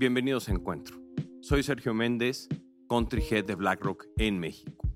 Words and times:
Bienvenidos 0.00 0.48
a 0.48 0.52
Encuentro. 0.52 0.96
Soy 1.42 1.62
Sergio 1.62 1.92
Méndez, 1.92 2.48
Country 2.88 3.22
Head 3.22 3.44
de 3.44 3.54
BlackRock 3.54 4.06
en 4.16 4.38
México. 4.38 4.88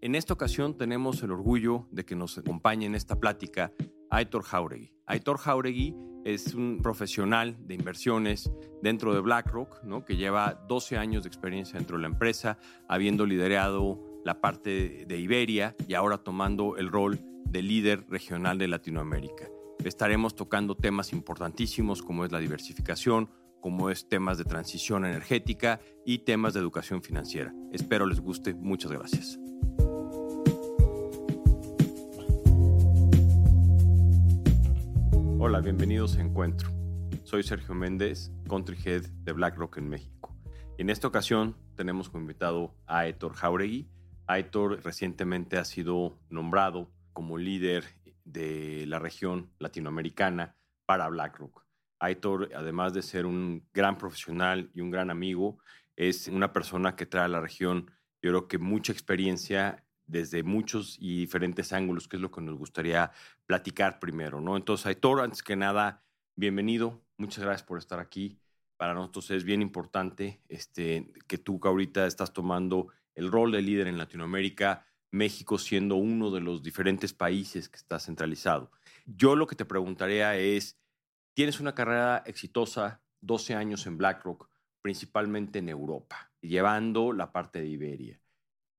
En 0.00 0.14
esta 0.14 0.34
ocasión 0.34 0.78
tenemos 0.78 1.20
el 1.24 1.32
orgullo 1.32 1.88
de 1.90 2.04
que 2.04 2.14
nos 2.14 2.38
acompañe 2.38 2.86
en 2.86 2.94
esta 2.94 3.18
plática 3.18 3.72
Aitor 4.08 4.44
Jauregui. 4.44 4.94
Aitor 5.06 5.38
Jauregui 5.38 5.96
es 6.24 6.54
un 6.54 6.78
profesional 6.80 7.56
de 7.66 7.74
inversiones 7.74 8.52
dentro 8.80 9.12
de 9.12 9.20
BlackRock, 9.20 9.82
¿no? 9.82 10.04
que 10.04 10.16
lleva 10.16 10.64
12 10.68 10.96
años 10.96 11.24
de 11.24 11.28
experiencia 11.28 11.76
dentro 11.76 11.96
de 11.96 12.02
la 12.02 12.08
empresa, 12.10 12.56
habiendo 12.88 13.26
liderado 13.26 14.00
la 14.24 14.40
parte 14.40 15.04
de 15.08 15.18
Iberia 15.18 15.74
y 15.88 15.94
ahora 15.94 16.18
tomando 16.18 16.76
el 16.76 16.88
rol 16.88 17.18
de 17.46 17.62
líder 17.62 18.06
regional 18.08 18.58
de 18.58 18.68
Latinoamérica. 18.68 19.48
Estaremos 19.84 20.36
tocando 20.36 20.76
temas 20.76 21.12
importantísimos 21.12 22.00
como 22.00 22.24
es 22.24 22.30
la 22.30 22.38
diversificación, 22.38 23.28
como 23.62 23.88
es 23.88 24.08
temas 24.08 24.36
de 24.36 24.44
transición 24.44 25.06
energética 25.06 25.80
y 26.04 26.18
temas 26.18 26.52
de 26.52 26.60
educación 26.60 27.00
financiera. 27.02 27.54
Espero 27.72 28.04
les 28.04 28.20
guste. 28.20 28.52
Muchas 28.52 28.92
gracias. 28.92 29.38
Hola, 35.38 35.60
bienvenidos 35.60 36.18
a 36.18 36.20
Encuentro. 36.20 36.70
Soy 37.24 37.42
Sergio 37.44 37.74
Méndez, 37.74 38.30
Country 38.48 38.76
Head 38.84 39.06
de 39.24 39.32
BlackRock 39.32 39.78
en 39.78 39.88
México. 39.88 40.36
En 40.76 40.90
esta 40.90 41.08
ocasión 41.08 41.56
tenemos 41.76 42.08
como 42.08 42.22
invitado 42.22 42.74
a 42.86 43.06
Héctor 43.06 43.34
Jauregui. 43.34 43.88
Aitor 44.26 44.82
recientemente 44.84 45.56
ha 45.56 45.64
sido 45.64 46.18
nombrado 46.30 46.90
como 47.12 47.38
líder 47.38 47.84
de 48.24 48.86
la 48.86 48.98
región 48.98 49.50
latinoamericana 49.58 50.56
para 50.84 51.08
BlackRock. 51.08 51.62
Aitor, 52.02 52.50
además 52.54 52.92
de 52.92 53.02
ser 53.02 53.26
un 53.26 53.64
gran 53.72 53.96
profesional 53.96 54.70
y 54.74 54.80
un 54.80 54.90
gran 54.90 55.08
amigo, 55.08 55.58
es 55.94 56.26
una 56.26 56.52
persona 56.52 56.96
que 56.96 57.06
trae 57.06 57.26
a 57.26 57.28
la 57.28 57.40
región, 57.40 57.92
yo 58.20 58.30
creo 58.30 58.48
que 58.48 58.58
mucha 58.58 58.92
experiencia 58.92 59.84
desde 60.06 60.42
muchos 60.42 60.96
y 60.98 61.20
diferentes 61.20 61.72
ángulos, 61.72 62.08
que 62.08 62.16
es 62.16 62.22
lo 62.22 62.32
que 62.32 62.40
nos 62.40 62.58
gustaría 62.58 63.12
platicar 63.46 64.00
primero, 64.00 64.40
¿no? 64.40 64.56
Entonces, 64.56 64.86
Aitor, 64.86 65.20
antes 65.20 65.44
que 65.44 65.54
nada, 65.54 66.02
bienvenido, 66.34 67.00
muchas 67.18 67.44
gracias 67.44 67.62
por 67.66 67.78
estar 67.78 68.00
aquí. 68.00 68.36
Para 68.76 68.94
nosotros 68.94 69.30
es 69.30 69.44
bien 69.44 69.62
importante 69.62 70.42
este, 70.48 71.12
que 71.28 71.38
tú 71.38 71.60
que 71.60 71.68
ahorita 71.68 72.08
estás 72.08 72.32
tomando 72.32 72.88
el 73.14 73.30
rol 73.30 73.52
de 73.52 73.62
líder 73.62 73.86
en 73.86 73.96
Latinoamérica, 73.96 74.84
México 75.12 75.56
siendo 75.56 75.94
uno 75.94 76.32
de 76.32 76.40
los 76.40 76.64
diferentes 76.64 77.12
países 77.12 77.68
que 77.68 77.76
está 77.76 78.00
centralizado. 78.00 78.72
Yo 79.06 79.36
lo 79.36 79.46
que 79.46 79.54
te 79.54 79.64
preguntaría 79.64 80.36
es, 80.36 80.81
tienes 81.34 81.60
una 81.60 81.74
carrera 81.74 82.22
exitosa, 82.26 83.02
12 83.20 83.54
años 83.54 83.86
en 83.86 83.98
BlackRock, 83.98 84.48
principalmente 84.80 85.60
en 85.60 85.68
Europa, 85.68 86.32
llevando 86.40 87.12
la 87.12 87.32
parte 87.32 87.60
de 87.60 87.68
Iberia. 87.68 88.20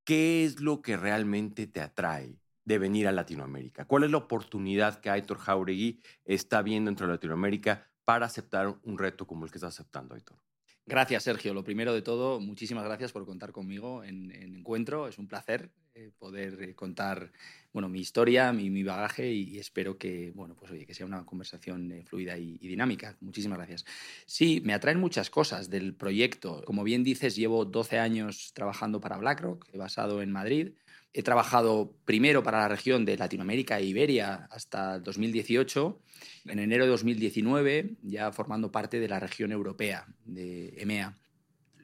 ¿Qué 0.05 0.43
es 0.43 0.59
lo 0.59 0.81
que 0.81 0.97
realmente 0.97 1.65
te 1.65 1.79
atrae 1.79 2.37
de 2.65 2.77
venir 2.77 3.07
a 3.07 3.11
Latinoamérica? 3.11 3.85
¿Cuál 3.85 4.03
es 4.03 4.11
la 4.11 4.17
oportunidad 4.17 4.99
que 4.99 5.09
Aitor 5.09 5.37
Jauregui 5.37 6.01
está 6.25 6.61
viendo 6.61 6.89
entre 6.89 7.07
Latinoamérica 7.07 7.89
para 8.03 8.25
aceptar 8.25 8.77
un 8.83 8.97
reto 8.97 9.25
como 9.25 9.45
el 9.45 9.51
que 9.51 9.57
está 9.57 9.67
aceptando 9.67 10.15
Aitor? 10.15 10.38
Gracias, 10.85 11.23
Sergio. 11.23 11.53
Lo 11.53 11.63
primero 11.63 11.93
de 11.93 12.01
todo, 12.01 12.41
muchísimas 12.41 12.83
gracias 12.83 13.13
por 13.13 13.25
contar 13.25 13.53
conmigo 13.53 14.03
en, 14.03 14.31
Encuentro. 14.31 15.07
Es 15.07 15.17
un 15.17 15.27
placer 15.27 15.71
poder 16.17 16.61
eh, 16.61 16.75
contar 16.75 17.31
bueno, 17.72 17.89
mi 17.89 17.99
historia, 17.99 18.53
mi, 18.53 18.83
bagaje 18.83 19.31
y, 19.31 19.58
espero 19.58 19.97
que, 19.97 20.31
bueno, 20.35 20.55
pues, 20.55 20.72
oye, 20.72 20.85
que 20.85 20.94
sea 20.94 21.05
una 21.05 21.25
conversación 21.25 21.91
eh, 21.91 22.03
fluida 22.05 22.38
y, 22.38 22.58
y, 22.61 22.67
dinámica. 22.67 23.17
Muchísimas 23.22 23.58
gracias. 23.58 23.85
Sí, 24.25 24.61
me 24.63 24.73
atraen 24.73 25.00
muchas 25.00 25.30
cosas 25.30 25.69
del 25.69 25.95
proyecto. 25.95 26.61
Como 26.66 26.83
bien 26.83 27.03
dices, 27.03 27.35
llevo 27.35 27.66
12 27.66 27.97
años 28.00 28.51
trabajando 28.53 29.00
para 29.00 29.17
BlackRock, 29.17 29.66
basado 29.75 30.22
en 30.22 30.31
Madrid. 30.31 30.73
He 31.13 31.23
trabajado 31.23 31.96
primero 32.06 32.44
para 32.44 32.59
la 32.59 32.67
región 32.67 33.06
de 33.06 33.17
Latinoamérica 33.17 33.79
e 33.79 33.85
Iberia 33.85 34.47
hasta 34.50 35.00
2018. 35.00 36.00
En 36.46 36.59
enero 36.59 36.85
de 36.85 36.91
2019, 36.91 37.97
ya 38.03 38.31
formando 38.31 38.72
parte 38.72 39.00
de 39.00 39.07
la 39.07 39.19
región 39.19 39.51
europea, 39.51 40.07
de 40.25 40.73
EMEA. 40.78 41.16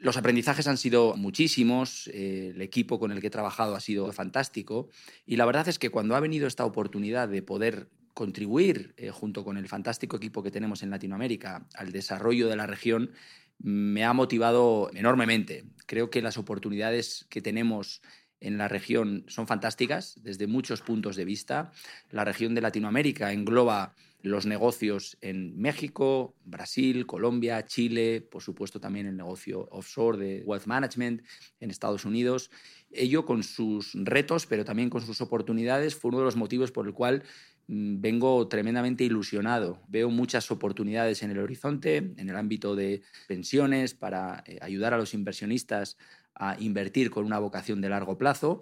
Los 0.01 0.15
aprendizajes 0.15 0.67
han 0.67 0.77
sido 0.77 1.15
muchísimos, 1.17 2.07
eh, 2.13 2.53
el 2.55 2.61
equipo 2.61 2.99
con 2.99 3.11
el 3.11 3.19
que 3.19 3.27
he 3.27 3.31
trabajado 3.31 3.75
ha 3.75 3.81
sido 3.81 4.09
fantástico 4.13 4.87
y 5.25 5.35
la 5.35 5.45
verdad 5.45 5.67
es 5.67 5.77
que 5.77 5.89
cuando 5.89 6.15
ha 6.15 6.21
venido 6.21 6.47
esta 6.47 6.63
oportunidad 6.63 7.27
de 7.27 7.41
poder 7.41 7.89
contribuir 8.13 8.93
eh, 8.97 9.11
junto 9.11 9.43
con 9.43 9.57
el 9.57 9.67
fantástico 9.67 10.15
equipo 10.15 10.41
que 10.41 10.51
tenemos 10.51 10.83
en 10.83 10.89
Latinoamérica 10.89 11.67
al 11.73 11.91
desarrollo 11.91 12.47
de 12.47 12.55
la 12.55 12.65
región, 12.65 13.11
me 13.57 14.05
ha 14.05 14.13
motivado 14.13 14.89
enormemente. 14.93 15.65
Creo 15.85 16.09
que 16.09 16.21
las 16.21 16.37
oportunidades 16.37 17.25
que 17.29 17.41
tenemos 17.41 18.01
en 18.39 18.57
la 18.57 18.69
región 18.69 19.25
son 19.27 19.47
fantásticas 19.47 20.15
desde 20.23 20.47
muchos 20.47 20.81
puntos 20.81 21.17
de 21.17 21.25
vista. 21.25 21.71
La 22.09 22.23
región 22.23 22.55
de 22.55 22.61
Latinoamérica 22.61 23.33
engloba 23.33 23.95
los 24.21 24.45
negocios 24.45 25.17
en 25.21 25.57
México, 25.57 26.35
Brasil, 26.43 27.05
Colombia, 27.05 27.63
Chile, 27.65 28.21
por 28.21 28.41
supuesto 28.41 28.79
también 28.79 29.07
el 29.07 29.15
negocio 29.15 29.67
offshore 29.71 30.17
de 30.17 30.43
wealth 30.45 30.65
management 30.65 31.21
en 31.59 31.71
Estados 31.71 32.03
Unidos. 32.03 32.51
Ello 32.91 33.25
con 33.25 33.43
sus 33.43 33.93
retos, 33.93 34.45
pero 34.45 34.65
también 34.65 34.89
con 34.89 35.01
sus 35.01 35.21
oportunidades, 35.21 35.95
fue 35.95 36.09
uno 36.09 36.19
de 36.19 36.25
los 36.25 36.35
motivos 36.35 36.71
por 36.71 36.85
el 36.85 36.93
cual 36.93 37.23
mm, 37.67 38.01
vengo 38.01 38.47
tremendamente 38.49 39.05
ilusionado. 39.05 39.81
Veo 39.87 40.09
muchas 40.09 40.51
oportunidades 40.51 41.23
en 41.23 41.31
el 41.31 41.39
horizonte, 41.39 41.97
en 41.97 42.29
el 42.29 42.35
ámbito 42.35 42.75
de 42.75 43.01
pensiones, 43.27 43.93
para 43.93 44.43
eh, 44.47 44.57
ayudar 44.61 44.93
a 44.93 44.97
los 44.97 45.13
inversionistas 45.13 45.97
a 46.35 46.55
invertir 46.59 47.11
con 47.11 47.25
una 47.25 47.39
vocación 47.39 47.81
de 47.81 47.89
largo 47.89 48.17
plazo. 48.17 48.61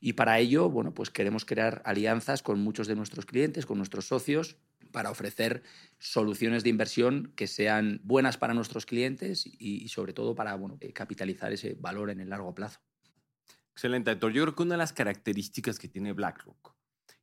Y 0.00 0.14
para 0.14 0.38
ello, 0.38 0.70
bueno, 0.70 0.94
pues 0.94 1.10
queremos 1.10 1.44
crear 1.44 1.82
alianzas 1.84 2.42
con 2.42 2.60
muchos 2.60 2.86
de 2.86 2.94
nuestros 2.94 3.26
clientes, 3.26 3.66
con 3.66 3.78
nuestros 3.78 4.06
socios, 4.06 4.56
para 4.90 5.10
ofrecer 5.10 5.62
soluciones 5.98 6.64
de 6.64 6.70
inversión 6.70 7.32
que 7.36 7.46
sean 7.46 8.00
buenas 8.04 8.36
para 8.36 8.54
nuestros 8.54 8.86
clientes 8.86 9.44
y, 9.46 9.88
sobre 9.88 10.12
todo 10.12 10.34
para 10.34 10.54
bueno, 10.54 10.76
eh, 10.80 10.92
capitalizar 10.92 11.52
ese 11.52 11.74
valor 11.74 12.10
en 12.10 12.20
el 12.20 12.30
largo 12.30 12.54
plazo. 12.54 12.80
Excelente, 13.72 14.10
Héctor. 14.10 14.32
Yo 14.32 14.42
creo 14.42 14.54
que 14.54 14.62
una 14.62 14.74
de 14.74 14.78
las 14.78 14.92
características 14.92 15.78
que 15.78 15.88
tiene 15.88 16.12
BlackRock 16.12 16.74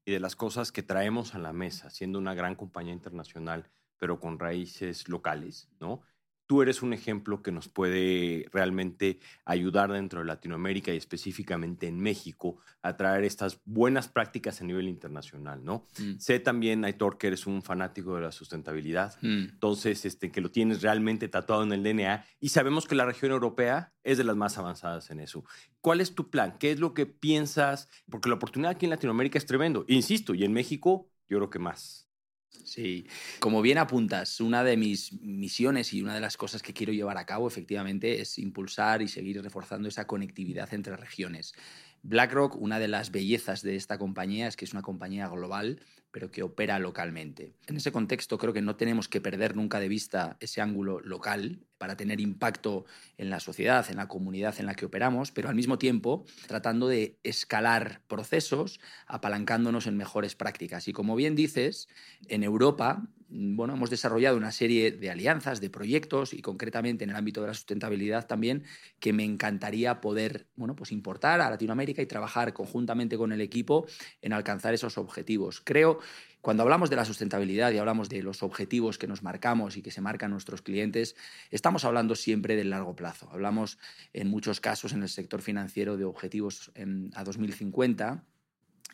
y 0.05 0.11
de 0.11 0.19
las 0.19 0.35
cosas 0.35 0.71
que 0.71 0.83
traemos 0.83 1.35
a 1.35 1.39
la 1.39 1.51
mesa, 1.51 1.89
siendo 1.89 2.19
una 2.19 2.33
gran 2.33 2.55
compañía 2.55 2.93
internacional, 2.93 3.69
pero 3.97 4.19
con 4.19 4.39
raíces 4.39 5.09
locales, 5.09 5.67
¿no? 5.79 6.01
Tú 6.47 6.61
eres 6.61 6.81
un 6.81 6.93
ejemplo 6.93 7.41
que 7.41 7.51
nos 7.51 7.67
puede 7.67 8.47
realmente 8.51 9.19
ayudar 9.45 9.91
dentro 9.91 10.19
de 10.19 10.25
Latinoamérica 10.25 10.93
y 10.93 10.97
específicamente 10.97 11.87
en 11.87 11.99
México 11.99 12.57
a 12.81 12.95
traer 12.97 13.23
estas 13.23 13.59
buenas 13.65 14.07
prácticas 14.07 14.61
a 14.61 14.63
nivel 14.63 14.87
internacional, 14.87 15.63
¿no? 15.63 15.87
Mm. 15.97 16.19
Sé 16.19 16.39
también, 16.39 16.85
Aitor, 16.85 17.17
que 17.17 17.27
eres 17.27 17.47
un 17.47 17.61
fanático 17.61 18.15
de 18.15 18.21
la 18.21 18.31
sustentabilidad, 18.31 19.15
mm. 19.21 19.49
entonces, 19.53 20.05
este, 20.05 20.31
que 20.31 20.41
lo 20.41 20.51
tienes 20.51 20.81
realmente 20.81 21.27
tatuado 21.27 21.63
en 21.63 21.71
el 21.71 21.83
DNA 21.83 22.25
y 22.39 22.49
sabemos 22.49 22.85
que 22.87 22.95
la 22.95 23.05
región 23.05 23.31
europea 23.31 23.93
es 24.03 24.17
de 24.17 24.23
las 24.23 24.35
más 24.35 24.57
avanzadas 24.57 25.09
en 25.09 25.19
eso. 25.19 25.43
¿Cuál 25.81 26.01
es 26.01 26.13
tu 26.13 26.29
plan? 26.29 26.57
¿Qué 26.59 26.71
es 26.71 26.79
lo 26.79 26.93
que 26.93 27.05
piensas? 27.05 27.89
Porque 28.09 28.29
la 28.29 28.35
oportunidad 28.35 28.71
aquí 28.71 28.85
en 28.85 28.91
Latinoamérica 28.91 29.37
es 29.37 29.45
tremendo, 29.45 29.85
insisto, 29.87 30.33
y 30.33 30.43
en 30.43 30.53
México 30.53 31.09
yo 31.27 31.37
creo 31.37 31.49
que 31.49 31.59
más. 31.59 32.04
Sí, 32.49 33.07
como 33.39 33.61
bien 33.61 33.77
apuntas, 33.77 34.39
una 34.41 34.63
de 34.63 34.75
mis 34.75 35.13
misiones 35.21 35.93
y 35.93 36.01
una 36.01 36.15
de 36.15 36.21
las 36.21 36.35
cosas 36.35 36.63
que 36.63 36.73
quiero 36.73 36.93
llevar 36.93 37.17
a 37.17 37.25
cabo 37.25 37.47
efectivamente 37.47 38.21
es 38.21 38.39
impulsar 38.39 39.01
y 39.01 39.07
seguir 39.07 39.41
reforzando 39.41 39.87
esa 39.87 40.07
conectividad 40.07 40.73
entre 40.73 40.95
regiones. 40.95 41.53
BlackRock, 42.01 42.55
una 42.55 42.79
de 42.79 42.87
las 42.87 43.11
bellezas 43.11 43.61
de 43.61 43.75
esta 43.75 43.97
compañía 43.97 44.47
es 44.47 44.55
que 44.55 44.65
es 44.65 44.73
una 44.73 44.81
compañía 44.81 45.27
global, 45.27 45.81
pero 46.11 46.31
que 46.31 46.43
opera 46.43 46.79
localmente. 46.79 47.53
En 47.67 47.77
ese 47.77 47.91
contexto 47.91 48.37
creo 48.37 48.53
que 48.53 48.61
no 48.61 48.75
tenemos 48.75 49.09
que 49.09 49.21
perder 49.21 49.55
nunca 49.55 49.79
de 49.79 49.89
vista 49.89 50.37
ese 50.39 50.61
ángulo 50.61 50.99
local 51.01 51.65
para 51.77 51.97
tener 51.97 52.19
impacto 52.19 52.85
en 53.17 53.29
la 53.29 53.39
sociedad, 53.39 53.85
en 53.89 53.97
la 53.97 54.07
comunidad 54.07 54.55
en 54.59 54.65
la 54.65 54.75
que 54.75 54.85
operamos, 54.85 55.31
pero 55.31 55.49
al 55.49 55.55
mismo 55.55 55.77
tiempo 55.77 56.25
tratando 56.47 56.87
de 56.87 57.17
escalar 57.23 58.01
procesos, 58.07 58.79
apalancándonos 59.07 59.87
en 59.87 59.97
mejores 59.97 60.35
prácticas. 60.35 60.87
Y 60.87 60.93
como 60.93 61.15
bien 61.15 61.35
dices, 61.35 61.87
en 62.27 62.43
Europa 62.43 63.09
bueno, 63.27 63.73
hemos 63.73 63.89
desarrollado 63.89 64.37
una 64.37 64.51
serie 64.51 64.91
de 64.91 65.09
alianzas, 65.09 65.59
de 65.59 65.69
proyectos 65.69 66.33
y 66.33 66.41
concretamente 66.41 67.03
en 67.03 67.09
el 67.09 67.15
ámbito 67.15 67.41
de 67.41 67.47
la 67.47 67.53
sustentabilidad 67.53 68.27
también 68.27 68.63
que 68.99 69.13
me 69.13 69.23
encantaría 69.23 69.99
poder 69.99 70.47
bueno, 70.55 70.75
pues 70.75 70.91
importar 70.91 71.41
a 71.41 71.49
Latinoamérica 71.49 72.01
y 72.01 72.05
trabajar 72.05 72.53
conjuntamente 72.53 73.17
con 73.17 73.31
el 73.31 73.41
equipo 73.41 73.87
en 74.21 74.33
alcanzar 74.33 74.73
esos 74.73 74.97
objetivos. 74.97 75.61
Creo 75.61 75.99
cuando 76.45 76.61
hablamos 76.61 76.91
de 76.91 76.95
la 76.95 77.05
sustentabilidad 77.05 77.71
y 77.71 77.79
hablamos 77.79 78.07
de 78.07 78.21
los 78.21 78.43
objetivos 78.43 78.99
que 78.99 79.07
nos 79.07 79.23
marcamos 79.23 79.77
y 79.77 79.81
que 79.81 79.89
se 79.89 79.99
marcan 79.99 80.29
nuestros 80.29 80.61
clientes, 80.61 81.15
estamos 81.49 81.85
hablando 81.85 82.13
siempre 82.13 82.55
del 82.55 82.69
largo 82.69 82.95
plazo. 82.95 83.27
Hablamos 83.31 83.79
en 84.13 84.27
muchos 84.27 84.61
casos 84.61 84.93
en 84.93 85.01
el 85.01 85.09
sector 85.09 85.41
financiero 85.41 85.97
de 85.97 86.05
objetivos 86.05 86.71
a 87.15 87.23
2050 87.23 88.25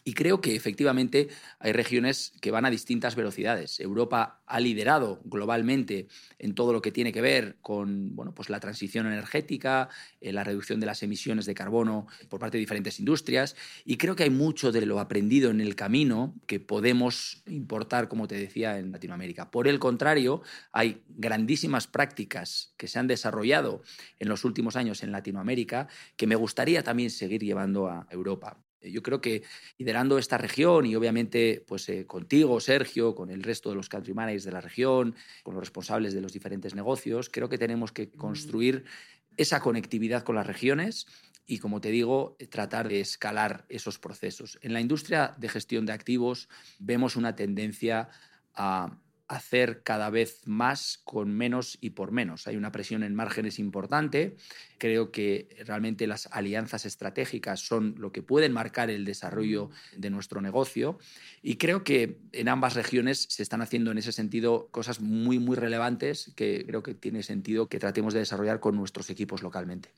Y 0.03 0.13
creo 0.13 0.41
que 0.41 0.55
efectivamente 0.55 1.29
hay 1.59 1.73
regiones 1.73 2.33
que 2.41 2.49
van 2.49 2.65
a 2.65 2.71
distintas 2.71 3.15
velocidades. 3.15 3.79
Europa 3.79 4.41
ha 4.47 4.59
liderado 4.59 5.21
globalmente 5.25 6.07
en 6.39 6.55
todo 6.55 6.73
lo 6.73 6.81
que 6.81 6.91
tiene 6.91 7.13
que 7.13 7.21
ver 7.21 7.57
con 7.61 8.15
bueno, 8.15 8.33
pues 8.33 8.49
la 8.49 8.59
transición 8.59 9.05
energética, 9.05 9.89
eh, 10.19 10.33
la 10.33 10.43
reducción 10.43 10.79
de 10.79 10.87
las 10.87 11.03
emisiones 11.03 11.45
de 11.45 11.53
carbono 11.53 12.07
por 12.29 12.39
parte 12.39 12.57
de 12.57 12.61
diferentes 12.61 12.99
industrias. 12.99 13.55
Y 13.85 13.97
creo 13.97 14.15
que 14.15 14.23
hay 14.23 14.31
mucho 14.31 14.71
de 14.71 14.85
lo 14.85 14.99
aprendido 14.99 15.51
en 15.51 15.61
el 15.61 15.75
camino 15.75 16.35
que 16.47 16.59
podemos 16.59 17.43
importar, 17.45 18.07
como 18.07 18.27
te 18.27 18.35
decía, 18.35 18.79
en 18.79 18.91
Latinoamérica. 18.91 19.51
Por 19.51 19.67
el 19.67 19.77
contrario, 19.77 20.41
hay 20.71 21.03
grandísimas 21.09 21.85
prácticas 21.85 22.73
que 22.77 22.87
se 22.87 22.97
han 22.97 23.07
desarrollado 23.07 23.83
en 24.19 24.29
los 24.29 24.45
últimos 24.45 24.75
años 24.75 25.03
en 25.03 25.11
Latinoamérica 25.11 25.87
que 26.17 26.25
me 26.25 26.35
gustaría 26.35 26.83
también 26.83 27.11
seguir 27.11 27.43
llevando 27.43 27.87
a 27.87 28.07
Europa. 28.09 28.57
Yo 28.81 29.03
creo 29.03 29.21
que 29.21 29.43
liderando 29.77 30.17
esta 30.17 30.37
región 30.37 30.85
y 30.85 30.95
obviamente 30.95 31.63
pues, 31.67 31.87
eh, 31.89 32.05
contigo, 32.05 32.59
Sergio, 32.59 33.15
con 33.15 33.29
el 33.29 33.43
resto 33.43 33.69
de 33.69 33.75
los 33.75 33.89
country 33.89 34.13
managers 34.13 34.43
de 34.43 34.51
la 34.51 34.61
región, 34.61 35.15
con 35.43 35.53
los 35.55 35.61
responsables 35.61 36.13
de 36.13 36.21
los 36.21 36.33
diferentes 36.33 36.75
negocios, 36.75 37.29
creo 37.29 37.49
que 37.49 37.57
tenemos 37.57 37.91
que 37.91 38.09
construir 38.09 38.85
esa 39.37 39.59
conectividad 39.59 40.23
con 40.23 40.35
las 40.35 40.47
regiones 40.47 41.07
y, 41.45 41.59
como 41.59 41.81
te 41.81 41.89
digo, 41.89 42.37
tratar 42.49 42.87
de 42.87 43.01
escalar 43.01 43.65
esos 43.69 43.99
procesos. 43.99 44.57
En 44.61 44.73
la 44.73 44.81
industria 44.81 45.35
de 45.37 45.49
gestión 45.49 45.85
de 45.85 45.93
activos 45.93 46.49
vemos 46.79 47.15
una 47.15 47.35
tendencia 47.35 48.09
a 48.53 48.97
hacer 49.31 49.81
cada 49.83 50.09
vez 50.09 50.41
más 50.45 50.99
con 51.05 51.33
menos 51.33 51.77
y 51.79 51.91
por 51.91 52.11
menos. 52.11 52.47
Hay 52.47 52.57
una 52.57 52.73
presión 52.73 53.01
en 53.01 53.15
márgenes 53.15 53.59
importante. 53.59 54.35
Creo 54.77 55.11
que 55.11 55.47
realmente 55.65 56.05
las 56.05 56.27
alianzas 56.31 56.85
estratégicas 56.85 57.61
son 57.61 57.95
lo 57.97 58.11
que 58.11 58.21
pueden 58.21 58.51
marcar 58.51 58.89
el 58.89 59.05
desarrollo 59.05 59.69
de 59.95 60.09
nuestro 60.09 60.41
negocio. 60.41 60.99
Y 61.41 61.55
creo 61.55 61.85
que 61.85 62.19
en 62.33 62.49
ambas 62.49 62.75
regiones 62.75 63.25
se 63.29 63.41
están 63.41 63.61
haciendo 63.61 63.91
en 63.91 63.99
ese 63.99 64.11
sentido 64.11 64.67
cosas 64.69 64.99
muy, 64.99 65.39
muy 65.39 65.55
relevantes 65.55 66.33
que 66.35 66.65
creo 66.67 66.83
que 66.83 66.93
tiene 66.93 67.23
sentido 67.23 67.69
que 67.69 67.79
tratemos 67.79 68.13
de 68.13 68.19
desarrollar 68.19 68.59
con 68.59 68.75
nuestros 68.75 69.09
equipos 69.09 69.43
localmente. 69.43 69.91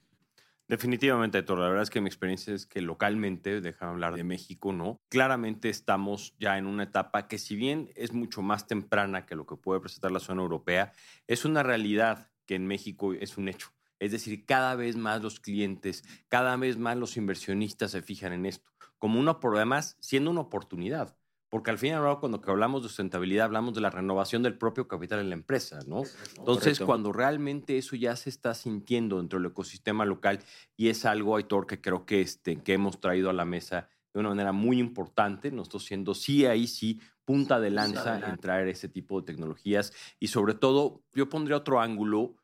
Definitivamente, 0.73 1.37
Héctor. 1.37 1.59
La 1.59 1.67
verdad 1.67 1.83
es 1.83 1.91
que 1.91 2.01
mi 2.01 2.07
experiencia 2.07 2.51
es 2.51 2.65
que 2.65 2.81
localmente, 2.81 3.61
déjame 3.61 3.91
hablar 3.91 4.15
de 4.15 4.23
México, 4.23 4.73
¿no? 4.73 4.99
Claramente 5.07 5.69
estamos 5.69 6.33
ya 6.39 6.57
en 6.57 6.65
una 6.65 6.81
etapa 6.81 7.27
que 7.27 7.37
si 7.37 7.55
bien 7.55 7.91
es 7.93 8.11
mucho 8.11 8.41
más 8.41 8.65
temprana 8.65 9.27
que 9.27 9.35
lo 9.35 9.45
que 9.45 9.55
puede 9.55 9.81
presentar 9.81 10.11
la 10.11 10.19
zona 10.19 10.41
europea, 10.41 10.91
es 11.27 11.45
una 11.45 11.61
realidad 11.61 12.31
que 12.47 12.55
en 12.55 12.65
México 12.65 13.13
es 13.13 13.37
un 13.37 13.49
hecho. 13.49 13.67
Es 13.99 14.13
decir, 14.13 14.47
cada 14.47 14.73
vez 14.73 14.95
más 14.95 15.21
los 15.21 15.39
clientes, 15.39 16.03
cada 16.27 16.57
vez 16.57 16.79
más 16.79 16.97
los 16.97 17.17
inversionistas 17.17 17.91
se 17.91 18.01
fijan 18.01 18.33
en 18.33 18.47
esto, 18.47 18.71
como 18.97 19.19
una, 19.19 19.37
además, 19.39 19.95
siendo 19.99 20.31
una 20.31 20.41
oportunidad 20.41 21.15
porque 21.53 21.69
al 21.69 21.77
fin 21.77 21.89
y 21.89 21.93
al 21.93 22.01
cabo 22.01 22.19
cuando 22.19 22.41
hablamos 22.47 22.81
de 22.81 22.87
sustentabilidad 22.87 23.45
hablamos 23.45 23.75
de 23.75 23.81
la 23.81 23.91
renovación 23.91 24.41
del 24.41 24.57
propio 24.57 24.87
capital 24.87 25.19
en 25.19 25.29
la 25.29 25.35
empresa, 25.35 25.77
¿no? 25.85 26.01
Entonces, 26.39 26.79
cuando 26.79 27.13
realmente 27.13 27.77
eso 27.77 27.95
ya 27.95 28.15
se 28.15 28.31
está 28.31 28.55
sintiendo 28.55 29.19
dentro 29.19 29.37
del 29.37 29.51
ecosistema 29.51 30.03
local 30.03 30.39
y 30.75 30.89
es 30.89 31.05
algo, 31.05 31.35
Aitor, 31.35 31.67
que 31.67 31.79
creo 31.79 32.07
que, 32.07 32.21
este, 32.21 32.63
que 32.63 32.73
hemos 32.73 32.99
traído 32.99 33.29
a 33.29 33.33
la 33.33 33.45
mesa 33.45 33.87
de 34.15 34.19
una 34.21 34.29
manera 34.29 34.51
muy 34.51 34.79
importante, 34.79 35.51
nosotros 35.51 35.85
siendo 35.85 36.15
sí, 36.15 36.47
ahí 36.47 36.65
sí, 36.65 36.99
punta 37.23 37.59
de 37.59 37.69
lanza 37.69 38.17
en 38.27 38.39
traer 38.39 38.67
ese 38.67 38.89
tipo 38.89 39.21
de 39.21 39.27
tecnologías 39.27 39.93
y 40.19 40.29
sobre 40.29 40.55
todo, 40.55 41.03
yo 41.13 41.29
pondría 41.29 41.57
otro 41.57 41.81
ángulo 41.81 42.35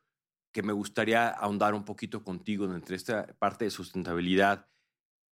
que 0.52 0.62
me 0.62 0.72
gustaría 0.72 1.30
ahondar 1.30 1.74
un 1.74 1.84
poquito 1.84 2.22
contigo 2.22 2.72
entre 2.72 2.94
esta 2.94 3.26
parte 3.40 3.64
de 3.64 3.72
sustentabilidad, 3.72 4.68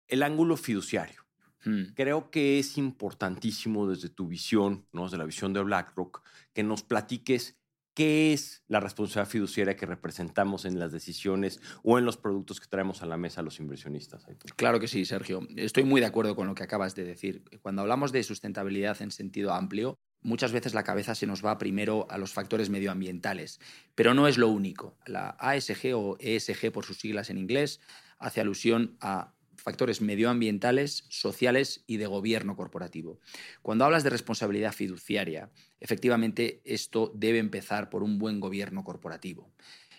el 0.08 0.22
ángulo 0.22 0.58
fiduciario. 0.58 1.21
Mm. 1.64 1.94
Creo 1.94 2.30
que 2.30 2.58
es 2.58 2.78
importantísimo 2.78 3.88
desde 3.88 4.08
tu 4.08 4.28
visión, 4.28 4.86
¿no? 4.92 5.04
desde 5.04 5.18
la 5.18 5.24
visión 5.24 5.52
de 5.52 5.62
BlackRock, 5.62 6.22
que 6.52 6.62
nos 6.62 6.82
platiques 6.82 7.56
qué 7.94 8.32
es 8.32 8.62
la 8.68 8.80
responsabilidad 8.80 9.30
fiduciaria 9.30 9.76
que 9.76 9.86
representamos 9.86 10.64
en 10.64 10.78
las 10.78 10.92
decisiones 10.92 11.60
o 11.82 11.98
en 11.98 12.04
los 12.04 12.16
productos 12.16 12.60
que 12.60 12.66
traemos 12.66 13.02
a 13.02 13.06
la 13.06 13.16
mesa 13.16 13.40
a 13.40 13.44
los 13.44 13.60
inversionistas. 13.60 14.26
Claro 14.56 14.80
que 14.80 14.88
sí, 14.88 15.04
Sergio. 15.04 15.46
Estoy 15.56 15.84
muy 15.84 16.00
de 16.00 16.06
acuerdo 16.06 16.34
con 16.34 16.46
lo 16.46 16.54
que 16.54 16.62
acabas 16.62 16.94
de 16.94 17.04
decir. 17.04 17.44
Cuando 17.60 17.82
hablamos 17.82 18.12
de 18.12 18.22
sustentabilidad 18.22 19.00
en 19.02 19.10
sentido 19.10 19.52
amplio, 19.52 19.98
muchas 20.22 20.52
veces 20.52 20.74
la 20.74 20.84
cabeza 20.84 21.14
se 21.14 21.26
nos 21.26 21.44
va 21.44 21.58
primero 21.58 22.06
a 22.10 22.18
los 22.18 22.32
factores 22.32 22.70
medioambientales, 22.70 23.60
pero 23.94 24.14
no 24.14 24.26
es 24.26 24.38
lo 24.38 24.48
único. 24.48 24.96
La 25.06 25.30
ASG 25.38 25.94
o 25.94 26.16
ESG 26.18 26.72
por 26.72 26.84
sus 26.84 26.98
siglas 26.98 27.28
en 27.30 27.38
inglés 27.38 27.80
hace 28.18 28.40
alusión 28.40 28.96
a 29.00 29.34
factores 29.62 30.00
medioambientales, 30.00 31.04
sociales 31.08 31.84
y 31.86 31.96
de 31.96 32.06
gobierno 32.06 32.56
corporativo. 32.56 33.20
Cuando 33.62 33.84
hablas 33.84 34.04
de 34.04 34.10
responsabilidad 34.10 34.72
fiduciaria, 34.72 35.50
efectivamente 35.80 36.60
esto 36.64 37.12
debe 37.14 37.38
empezar 37.38 37.90
por 37.90 38.02
un 38.02 38.18
buen 38.18 38.40
gobierno 38.40 38.84
corporativo. 38.84 39.52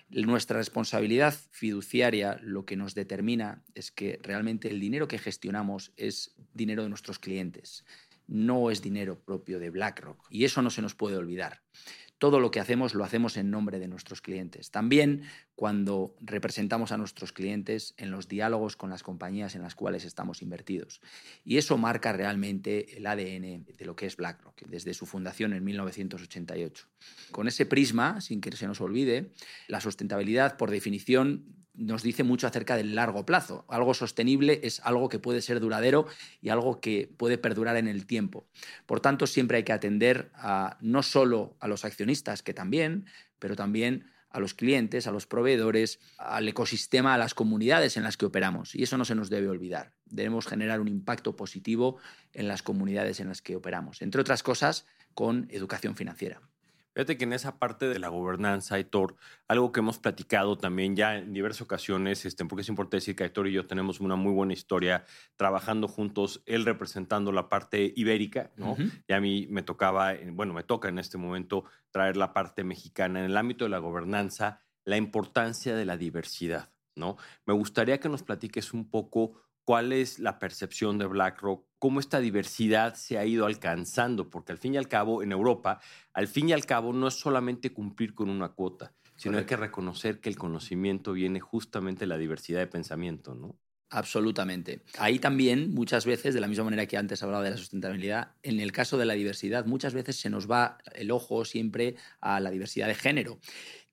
Nuestra 0.10 0.58
responsabilidad 0.58 1.34
fiduciaria 1.50 2.40
lo 2.44 2.66
que 2.66 2.76
nos 2.76 2.94
determina 2.94 3.64
es 3.74 3.92
que 3.92 4.20
realmente 4.22 4.70
el 4.70 4.80
dinero 4.80 5.08
que 5.08 5.18
gestionamos 5.18 5.92
es 5.98 6.36
dinero 6.54 6.84
de 6.84 6.90
nuestros 6.90 7.18
clientes, 7.18 7.84
no 8.28 8.70
es 8.70 8.82
dinero 8.82 9.20
propio 9.20 9.60
de 9.60 9.70
BlackRock. 9.70 10.28
Y 10.30 10.46
eso 10.46 10.62
no 10.62 10.70
se 10.70 10.82
nos 10.82 10.94
puede 10.94 11.18
olvidar 11.18 11.62
todo 12.24 12.40
lo 12.40 12.52
que 12.52 12.62
hacemos 12.62 12.96
lo 12.96 13.04
hacemos 13.04 13.36
en 13.36 13.52
nombre 13.52 13.80
de 13.80 13.90
nuestros 13.90 14.22
clientes. 14.22 14.72
También 14.72 15.24
cuando 15.56 16.16
representamos 16.22 16.94
a 16.94 16.98
nuestros 16.98 17.34
clientes 17.34 17.96
en 17.98 18.12
los 18.12 18.30
diálogos 18.30 18.78
con 18.78 18.90
las 18.90 19.04
compañías 19.04 19.56
en 19.56 19.62
las 19.62 19.76
cuales 19.76 20.06
estamos 20.06 20.42
invertidos. 20.42 21.02
Y 21.44 21.58
eso 21.58 21.78
marca 21.78 22.14
realmente 22.14 22.96
el 22.96 23.08
ADN 23.08 23.66
de 23.66 23.86
lo 23.86 23.98
que 23.98 24.06
es 24.06 24.16
BlackRock, 24.16 24.62
desde 24.68 24.94
su 24.94 25.06
fundación 25.06 25.52
en 25.52 25.66
1988. 25.66 26.88
Con 27.32 27.50
ese 27.50 27.66
prisma, 27.66 28.22
sin 28.22 28.40
que 28.40 28.56
se 28.56 28.68
nos 28.68 28.80
olvide, 28.80 29.34
la 29.68 29.82
sustentabilidad, 29.82 30.56
por 30.56 30.72
definición, 30.72 31.63
nos 31.76 32.04
dice 32.04 32.24
mucho 32.24 32.48
acerca 32.48 32.78
del 32.78 32.96
largo 32.96 33.26
plazo. 33.26 33.66
Algo 33.68 33.94
sostenible 33.94 34.60
es 34.64 34.80
algo 34.82 35.10
que 35.10 35.20
puede 35.20 35.42
ser 35.42 35.60
duradero 35.60 36.06
y 36.42 36.50
algo 36.50 36.80
que 36.80 37.10
puede 37.18 37.38
perdurar 37.38 37.78
en 37.78 37.88
el 37.88 38.06
tiempo. 38.06 38.46
Por 38.86 39.00
tanto, 39.00 39.26
siempre 39.28 39.58
hay 39.58 39.64
que 39.64 39.74
atender 39.74 40.32
no 40.82 41.04
solo 41.04 41.56
a 41.60 41.68
los 41.68 41.86
accionistas, 41.86 42.44
que 42.44 42.54
también, 42.54 43.06
pero 43.40 43.56
también 43.56 44.12
a 44.30 44.40
los 44.40 44.54
clientes, 44.56 45.06
a 45.06 45.12
los 45.12 45.28
proveedores, 45.28 46.00
al 46.18 46.48
ecosistema, 46.48 47.14
a 47.14 47.18
las 47.20 47.34
comunidades 47.34 47.98
en 47.98 48.04
las 48.04 48.18
que 48.18 48.26
operamos. 48.26 48.74
Y 48.74 48.84
eso 48.84 48.98
no 48.98 49.06
se 49.06 49.16
nos 49.16 49.30
debe 49.30 49.48
olvidar. 49.48 49.94
Debemos 50.06 50.48
generar 50.48 50.82
un 50.82 50.88
impacto 50.88 51.36
positivo 51.36 51.98
en 52.34 52.48
las 52.48 52.64
comunidades 52.64 53.20
en 53.20 53.28
las 53.28 53.42
que 53.42 53.56
operamos, 53.56 54.02
entre 54.02 54.22
otras 54.22 54.42
cosas, 54.42 54.86
con 55.14 55.48
educación 55.52 55.96
financiera. 55.96 56.42
Fíjate 56.94 57.18
que 57.18 57.24
en 57.24 57.34
esa 57.34 57.58
parte 57.58 57.88
de 57.88 57.98
la 57.98 58.10
gobernanza, 58.10 58.76
Aitor, 58.76 59.16
algo 59.48 59.72
que 59.72 59.80
hemos 59.80 59.98
platicado 59.98 60.58
también 60.58 60.96
ya 60.96 61.18
en 61.18 61.34
diversas 61.34 61.64
ocasiones, 61.64 62.26
este, 62.26 62.46
porque 62.46 62.62
es 62.62 62.70
importante 62.70 62.98
decir 62.98 63.16
que 63.16 63.24
Aitor 63.24 63.48
y 63.48 63.54
yo 63.54 63.66
tenemos 63.66 64.00
una 64.00 64.16
muy 64.16 64.32
buena 64.32 64.54
historia 64.54 65.06
trabajando 65.36 65.88
juntos, 65.88 66.44
él 66.46 66.66
representando 66.66 67.32
la 67.32 67.50
parte 67.50 67.94
ibérica, 67.96 68.52
¿no? 68.58 68.76
Y 69.08 69.14
a 69.14 69.20
mí 69.20 69.48
me 69.50 69.64
tocaba, 69.64 70.14
bueno, 70.34 70.54
me 70.54 70.64
toca 70.64 70.90
en 70.90 71.00
este 71.00 71.18
momento 71.18 71.64
traer 71.90 72.16
la 72.16 72.32
parte 72.32 72.64
mexicana. 72.64 73.20
En 73.20 73.26
el 73.26 73.38
ámbito 73.38 73.66
de 73.66 73.70
la 73.70 73.80
gobernanza, 73.80 74.62
la 74.86 74.98
importancia 74.98 75.76
de 75.76 75.86
la 75.86 75.98
diversidad, 75.98 76.72
¿no? 76.96 77.18
Me 77.46 77.54
gustaría 77.54 78.00
que 78.00 78.10
nos 78.10 78.22
platiques 78.22 78.72
un 78.72 78.90
poco 78.90 79.42
cuál 79.66 79.94
es 79.94 80.20
la 80.20 80.40
percepción 80.40 80.98
de 80.98 81.06
BlackRock, 81.06 81.66
cómo 81.80 82.00
esta 82.00 82.20
diversidad 82.20 82.96
se 82.96 83.18
ha 83.18 83.26
ido 83.26 83.46
alcanzando, 83.46 84.30
porque 84.30 84.52
al 84.52 84.58
fin 84.58 84.74
y 84.74 84.78
al 84.78 84.88
cabo, 84.88 85.24
en 85.24 85.32
Europa, 85.32 85.80
al 86.14 86.28
fin 86.28 86.50
y 86.50 86.54
al 86.54 86.66
cabo 86.66 86.94
no 86.94 87.08
es 87.08 87.16
solamente 87.16 87.72
cumplir 87.72 88.14
con 88.14 88.30
una 88.30 88.50
cuota, 88.50 88.94
sino 89.16 89.38
hay 89.38 89.46
que 89.46 89.58
reconocer 89.58 90.20
que 90.20 90.30
el 90.30 90.38
conocimiento 90.38 91.14
viene 91.14 91.40
justamente 91.40 92.02
de 92.02 92.08
la 92.08 92.18
diversidad 92.18 92.60
de 92.60 92.68
pensamiento, 92.68 93.36
¿no? 93.36 93.58
Absolutamente. 93.90 94.82
Ahí 94.98 95.20
también, 95.20 95.72
muchas 95.72 96.06
veces, 96.08 96.34
de 96.34 96.42
la 96.42 96.48
misma 96.48 96.64
manera 96.64 96.88
que 96.88 96.98
antes 96.98 97.22
hablaba 97.22 97.44
de 97.44 97.52
la 97.52 97.58
sustentabilidad, 97.58 98.32
en 98.42 98.60
el 98.60 98.72
caso 98.72 98.98
de 98.98 99.06
la 99.06 99.14
diversidad, 99.14 99.68
muchas 99.68 99.94
veces 99.94 100.16
se 100.16 100.32
nos 100.32 100.50
va 100.50 100.80
el 100.96 101.12
ojo 101.12 101.46
siempre 101.46 101.96
a 102.20 102.40
la 102.40 102.50
diversidad 102.50 102.88
de 102.88 102.96
género, 102.96 103.40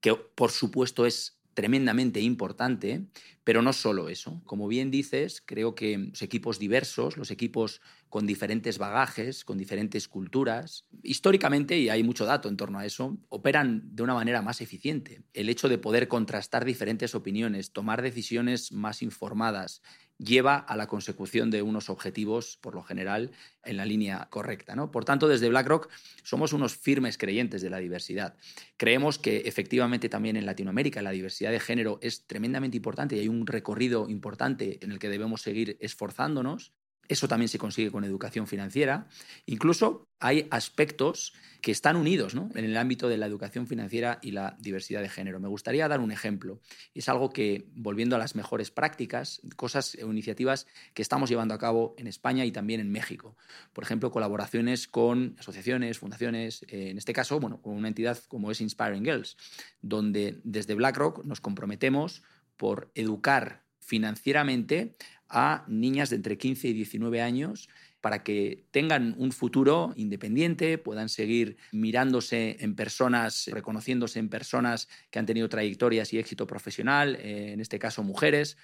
que 0.01 0.15
por 0.15 0.53
supuesto 0.53 1.05
es 1.05 1.40
tremendamente 1.61 2.23
importante, 2.23 3.05
pero 3.45 3.61
no 3.61 3.75
solo 3.75 4.09
eso. 4.09 4.41
Como 4.47 4.67
bien 4.67 4.91
dices, 4.91 5.43
creo 5.45 5.75
que 5.75 5.99
los 5.99 6.23
equipos 6.23 6.59
diversos, 6.59 7.19
los 7.19 7.31
equipos 7.31 7.83
con 8.09 8.27
diferentes 8.27 8.79
bagajes, 8.79 9.45
con 9.45 9.59
diferentes 9.59 10.09
culturas, 10.09 10.87
históricamente, 11.03 11.79
y 11.79 11.91
hay 11.91 12.03
mucho 12.03 12.25
dato 12.25 12.49
en 12.49 12.57
torno 12.57 12.79
a 12.79 12.87
eso, 12.87 13.19
operan 13.29 13.95
de 13.95 14.03
una 14.03 14.15
manera 14.15 14.41
más 14.41 14.63
eficiente. 14.63 15.23
El 15.35 15.51
hecho 15.51 15.69
de 15.69 15.77
poder 15.77 16.09
contrastar 16.09 16.65
diferentes 16.65 17.15
opiniones, 17.15 17.75
tomar 17.75 18.01
decisiones 18.01 18.73
más 18.73 19.03
informadas, 19.03 19.83
lleva 20.23 20.57
a 20.57 20.77
la 20.77 20.87
consecución 20.87 21.51
de 21.51 21.63
unos 21.63 21.89
objetivos, 21.89 22.59
por 22.61 22.75
lo 22.75 22.83
general, 22.83 23.31
en 23.65 23.77
la 23.77 23.87
línea 23.87 24.29
correcta. 24.31 24.77
¿no? 24.77 24.91
Por 24.91 25.05
tanto, 25.05 25.29
desde 25.29 25.49
BlackRock 25.49 25.89
somos 26.23 26.53
unos 26.53 26.77
firmes 26.77 27.17
creyentes 27.17 27.63
de 27.63 27.71
la 27.71 27.79
diversidad. 27.79 28.37
Creemos 28.77 29.19
que 29.19 29.39
efectivamente 29.47 30.09
también 30.09 30.37
en 30.37 30.47
Latinoamérica 30.47 31.03
la 31.03 31.11
diversidad 31.11 31.51
de 31.51 31.61
género 31.61 31.99
es 32.03 32.27
tremendamente 32.27 32.77
importante 32.77 33.17
y 33.17 33.21
hay 33.21 33.29
un 33.29 33.47
recorrido 33.47 34.09
importante 34.09 34.79
en 34.83 34.93
el 34.93 34.99
que 34.99 35.09
debemos 35.09 35.43
seguir 35.43 35.77
esforzándonos 35.81 36.73
Eso 37.11 37.27
también 37.27 37.49
se 37.49 37.59
consigue 37.59 37.91
con 37.91 38.05
educación 38.05 38.47
financiera. 38.47 39.09
Incluso 39.45 40.07
hay 40.21 40.47
aspectos 40.53 41.33
que 41.61 41.73
están 41.73 41.97
unidos 41.97 42.35
en 42.35 42.65
el 42.65 42.77
ámbito 42.77 43.09
de 43.09 43.17
la 43.17 43.27
educación 43.27 43.67
financiera 43.67 44.21
y 44.23 44.31
la 44.31 44.57
diversidad 44.61 45.03
de 45.03 45.09
género. 45.09 45.41
Me 45.41 45.49
gustaría 45.49 45.89
dar 45.89 45.99
un 45.99 46.13
ejemplo. 46.13 46.61
Es 46.95 47.09
algo 47.09 47.31
que, 47.31 47.67
volviendo 47.75 48.15
a 48.15 48.21
las 48.21 48.37
mejores 48.37 48.71
prácticas, 48.71 49.43
cosas 49.57 49.99
o 50.01 50.13
iniciativas 50.13 50.69
que 50.95 51.03
estamos 51.03 51.29
llevando 51.29 51.53
a 51.53 51.59
cabo 51.59 51.97
en 51.99 52.07
España 52.07 52.45
y 52.45 52.53
también 52.53 52.79
en 52.79 52.93
México. 52.93 53.37
Por 53.73 53.83
ejemplo, 53.83 54.13
colaboraciones 54.13 54.87
con 54.87 55.35
asociaciones, 55.37 55.99
fundaciones, 55.99 56.63
eh, 56.69 56.91
en 56.91 56.99
este 56.99 57.13
caso, 57.13 57.41
bueno, 57.41 57.61
con 57.61 57.75
una 57.75 57.89
entidad 57.89 58.21
como 58.29 58.53
es 58.53 58.61
Inspiring 58.61 59.05
Girls, 59.05 59.37
donde 59.83 60.41
desde 60.45 60.77
BlackRock 60.77 61.25
nos 61.25 61.41
comprometemos 61.41 62.23
por 62.57 62.93
educar 62.95 63.65
financieramente 63.91 64.95
a 65.29 65.65
niñas 65.67 66.11
de 66.11 66.17
entre 66.17 66.39
15 66.39 66.69
y 66.69 66.73
19 66.73 67.21
años 67.21 67.69
para 68.01 68.23
que 68.23 68.65
tengan 68.71 69.15
un 69.19 69.33
futuro 69.33 69.93
independiente, 69.97 70.79
puedan 70.79 71.09
seguir 71.09 71.57
mirándose 71.73 72.57
en 72.61 72.75
personas, 72.77 73.51
reconociéndose 73.53 74.21
en 74.21 74.29
personas 74.29 74.89
que 75.11 75.19
han 75.19 75.27
tenido 75.27 75.49
trayectorias 75.49 76.13
y 76.13 76.19
éxito 76.19 76.47
profesional, 76.47 77.17
eh, 77.17 77.53
en 77.53 77.61
este 77.61 77.79
caso 77.79 78.03
mujeres. 78.03 78.57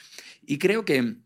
Y 0.46 0.58
creo 0.58 0.84
que 0.84 1.16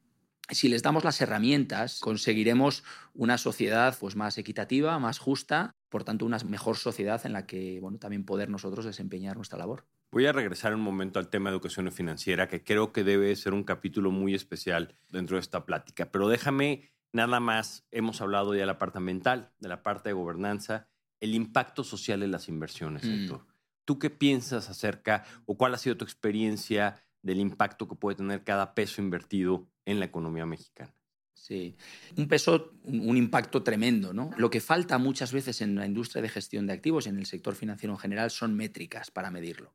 si 0.49 0.69
les 0.69 0.83
damos 0.83 1.05
las 1.05 1.21
herramientas, 1.21 2.01
conseguiremos 2.01 2.83
una 3.15 3.37
sociedad 3.37 3.97
pues, 4.01 4.17
más 4.17 4.39
equitativa, 4.39 4.99
más 4.99 5.19
justa, 5.19 5.71
por 5.91 6.05
tanto, 6.05 6.25
una 6.25 6.39
mejor 6.39 6.79
sociedad 6.79 7.21
en 7.27 7.35
la 7.35 7.47
que 7.47 7.81
también 8.01 8.25
poder 8.25 8.49
nosotros 8.49 8.87
desempeñar 8.87 9.37
nuestra 9.37 9.59
labor. 9.59 9.85
Voy 10.13 10.27
a 10.27 10.33
regresar 10.33 10.75
un 10.75 10.81
momento 10.81 11.21
al 11.21 11.29
tema 11.29 11.51
de 11.51 11.55
educación 11.55 11.91
financiera, 11.93 12.49
que 12.49 12.65
creo 12.65 12.93
que 12.93 13.05
debe 13.05 13.35
ser 13.37 13.55
un 13.55 13.63
capítulo 13.63 14.11
muy 14.11 14.35
especial 14.35 14.97
dentro 15.09 15.37
de 15.37 15.41
esta 15.41 15.65
plática. 15.65 16.11
Pero 16.11 16.29
déjame 16.29 16.91
nada 17.13 17.39
más, 17.39 17.87
hemos 17.93 18.21
hablado 18.21 18.55
ya 18.55 18.61
de 18.61 18.67
la 18.67 18.79
parte 18.79 18.99
mental, 18.99 19.53
de 19.61 19.69
la 19.69 19.83
parte 19.83 20.09
de 20.09 20.15
gobernanza, 20.15 20.89
el 21.21 21.35
impacto 21.35 21.85
social 21.85 22.21
de 22.21 22.29
las 22.29 22.49
inversiones, 22.49 23.05
mm. 23.05 23.09
Héctor. 23.09 23.47
¿Tú 23.85 23.99
qué 23.99 24.11
piensas 24.11 24.69
acerca 24.69 25.25
o 25.47 25.57
cuál 25.57 25.75
ha 25.75 25.79
sido 25.79 25.97
tu 25.97 26.05
experiencia 26.05 27.05
del 27.23 27.39
impacto 27.39 27.89
que 27.89 27.97
puede 27.97 28.17
tener 28.17 28.43
cada 28.43 28.75
peso 28.75 29.01
invertido 29.01 29.69
en 29.85 30.01
la 30.01 30.07
economía 30.07 30.47
mexicana? 30.47 30.95
Sí, 31.41 31.75
un 32.19 32.29
peso, 32.29 32.75
un 32.85 33.17
impacto 33.17 33.63
tremendo, 33.63 34.13
¿no? 34.13 34.31
Lo 34.37 34.51
que 34.51 34.61
falta 34.61 34.99
muchas 34.99 35.33
veces 35.33 35.63
en 35.63 35.75
la 35.75 35.87
industria 35.87 36.21
de 36.21 36.29
gestión 36.29 36.67
de 36.67 36.75
activos 36.75 37.07
y 37.07 37.09
en 37.09 37.19
el 37.19 37.25
sector 37.25 37.55
financiero 37.55 37.95
en 37.95 37.99
general 37.99 38.31
son 38.31 38.55
métricas 38.55 39.11
para 39.11 39.31
medirlo. 39.31 39.73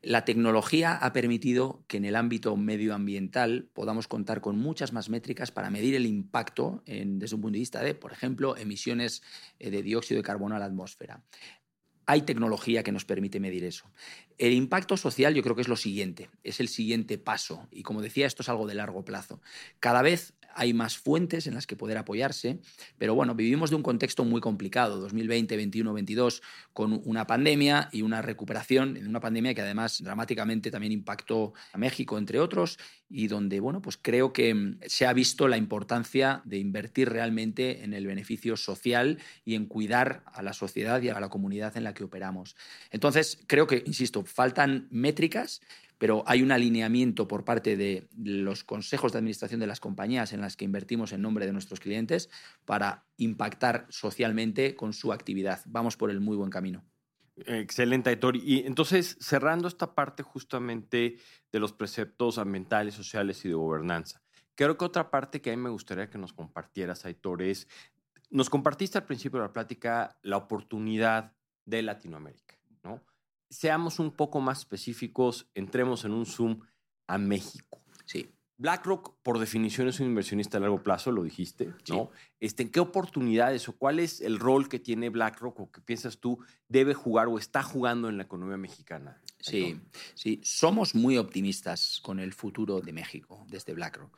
La 0.00 0.24
tecnología 0.24 0.94
ha 0.94 1.12
permitido 1.12 1.84
que 1.88 1.96
en 1.96 2.04
el 2.04 2.14
ámbito 2.14 2.56
medioambiental 2.56 3.68
podamos 3.72 4.06
contar 4.06 4.40
con 4.40 4.58
muchas 4.58 4.92
más 4.92 5.08
métricas 5.08 5.50
para 5.50 5.70
medir 5.70 5.96
el 5.96 6.06
impacto 6.06 6.84
desde 6.86 7.34
un 7.34 7.42
punto 7.42 7.54
de 7.54 7.58
vista 7.58 7.82
de, 7.82 7.94
por 7.94 8.12
ejemplo, 8.12 8.56
emisiones 8.56 9.22
eh, 9.58 9.70
de 9.70 9.82
dióxido 9.82 10.18
de 10.18 10.24
carbono 10.24 10.54
a 10.54 10.60
la 10.60 10.66
atmósfera. 10.66 11.24
Hay 12.06 12.22
tecnología 12.22 12.82
que 12.82 12.90
nos 12.90 13.04
permite 13.04 13.38
medir 13.38 13.64
eso. 13.64 13.90
El 14.38 14.52
impacto 14.52 14.96
social 14.96 15.34
yo 15.34 15.42
creo 15.42 15.54
que 15.54 15.62
es 15.62 15.68
lo 15.68 15.76
siguiente, 15.76 16.30
es 16.42 16.58
el 16.58 16.68
siguiente 16.68 17.16
paso. 17.16 17.68
Y 17.70 17.84
como 17.84 18.02
decía, 18.02 18.26
esto 18.26 18.42
es 18.42 18.48
algo 18.48 18.66
de 18.66 18.74
largo 18.74 19.04
plazo. 19.04 19.40
Cada 19.78 20.02
vez 20.02 20.34
hay 20.54 20.74
más 20.74 20.96
fuentes 20.96 21.46
en 21.46 21.54
las 21.54 21.66
que 21.66 21.76
poder 21.76 21.98
apoyarse, 21.98 22.60
pero 22.98 23.14
bueno, 23.14 23.34
vivimos 23.34 23.70
de 23.70 23.76
un 23.76 23.82
contexto 23.82 24.24
muy 24.24 24.40
complicado, 24.40 24.98
2020, 25.00 25.56
21, 25.56 25.92
22, 25.92 26.42
con 26.72 27.00
una 27.04 27.26
pandemia 27.26 27.88
y 27.92 28.02
una 28.02 28.22
recuperación, 28.22 28.98
una 29.06 29.20
pandemia 29.20 29.54
que 29.54 29.62
además 29.62 30.02
dramáticamente 30.02 30.70
también 30.70 30.92
impactó 30.92 31.52
a 31.72 31.78
México, 31.78 32.18
entre 32.18 32.40
otros, 32.40 32.78
y 33.08 33.28
donde, 33.28 33.60
bueno, 33.60 33.82
pues 33.82 33.98
creo 34.00 34.32
que 34.32 34.54
mm, 34.54 34.78
se 34.86 35.06
ha 35.06 35.12
visto 35.12 35.46
la 35.46 35.56
importancia 35.56 36.42
de 36.44 36.58
invertir 36.58 37.10
realmente 37.10 37.84
en 37.84 37.92
el 37.92 38.06
beneficio 38.06 38.56
social 38.56 39.18
y 39.44 39.54
en 39.54 39.66
cuidar 39.66 40.24
a 40.32 40.42
la 40.42 40.54
sociedad 40.54 41.00
y 41.02 41.10
a 41.10 41.20
la 41.20 41.28
comunidad 41.28 41.76
en 41.76 41.84
la 41.84 41.94
que 41.94 42.04
operamos. 42.04 42.56
Entonces, 42.90 43.38
creo 43.46 43.66
que, 43.66 43.82
insisto, 43.86 44.24
faltan 44.24 44.88
métricas, 44.90 45.60
pero 46.02 46.24
hay 46.26 46.42
un 46.42 46.50
alineamiento 46.50 47.28
por 47.28 47.44
parte 47.44 47.76
de 47.76 48.08
los 48.18 48.64
consejos 48.64 49.12
de 49.12 49.18
administración 49.18 49.60
de 49.60 49.68
las 49.68 49.78
compañías 49.78 50.32
en 50.32 50.40
las 50.40 50.56
que 50.56 50.64
invertimos 50.64 51.12
en 51.12 51.22
nombre 51.22 51.46
de 51.46 51.52
nuestros 51.52 51.78
clientes 51.78 52.28
para 52.64 53.06
impactar 53.18 53.86
socialmente 53.88 54.74
con 54.74 54.94
su 54.94 55.12
actividad. 55.12 55.60
Vamos 55.64 55.96
por 55.96 56.10
el 56.10 56.18
muy 56.18 56.36
buen 56.36 56.50
camino. 56.50 56.84
Excelente, 57.36 58.10
Aitor. 58.10 58.34
Y 58.36 58.66
entonces, 58.66 59.16
cerrando 59.20 59.68
esta 59.68 59.94
parte 59.94 60.24
justamente 60.24 61.18
de 61.52 61.60
los 61.60 61.72
preceptos 61.72 62.36
ambientales, 62.36 62.94
sociales 62.94 63.44
y 63.44 63.48
de 63.50 63.54
gobernanza, 63.54 64.20
creo 64.56 64.76
que 64.76 64.84
otra 64.84 65.08
parte 65.08 65.40
que 65.40 65.52
a 65.52 65.56
mí 65.56 65.62
me 65.62 65.70
gustaría 65.70 66.10
que 66.10 66.18
nos 66.18 66.32
compartieras, 66.32 67.04
Aitor, 67.04 67.42
es, 67.42 67.68
nos 68.28 68.50
compartiste 68.50 68.98
al 68.98 69.06
principio 69.06 69.38
de 69.38 69.46
la 69.46 69.52
plática 69.52 70.18
la 70.22 70.36
oportunidad 70.36 71.32
de 71.64 71.82
Latinoamérica, 71.82 72.56
¿no? 72.56 72.61
Seamos 73.52 73.98
un 73.98 74.10
poco 74.10 74.40
más 74.40 74.60
específicos, 74.60 75.46
entremos 75.54 76.04
en 76.04 76.12
un 76.12 76.24
zoom 76.24 76.60
a 77.06 77.18
México. 77.18 77.82
Sí. 78.06 78.30
BlackRock, 78.56 79.16
por 79.22 79.38
definición, 79.38 79.88
es 79.88 80.00
un 80.00 80.06
inversionista 80.06 80.56
a 80.56 80.60
largo 80.60 80.82
plazo, 80.82 81.10
lo 81.10 81.24
dijiste, 81.24 81.72
¿no? 81.88 82.10
Este, 82.38 82.70
¿Qué 82.70 82.80
oportunidades 82.80 83.68
o 83.68 83.76
cuál 83.76 83.98
es 83.98 84.20
el 84.20 84.38
rol 84.38 84.68
que 84.68 84.78
tiene 84.78 85.10
BlackRock 85.10 85.60
o 85.60 85.70
que 85.70 85.80
piensas 85.80 86.18
tú 86.18 86.38
debe 86.68 86.94
jugar 86.94 87.26
o 87.28 87.38
está 87.38 87.62
jugando 87.62 88.08
en 88.08 88.16
la 88.16 88.22
economía 88.22 88.56
mexicana? 88.56 89.20
Sí, 89.40 89.80
sí, 90.14 90.40
somos 90.44 90.94
muy 90.94 91.18
optimistas 91.18 92.00
con 92.02 92.20
el 92.20 92.32
futuro 92.32 92.80
de 92.80 92.92
México 92.92 93.44
desde 93.50 93.74
BlackRock. 93.74 94.16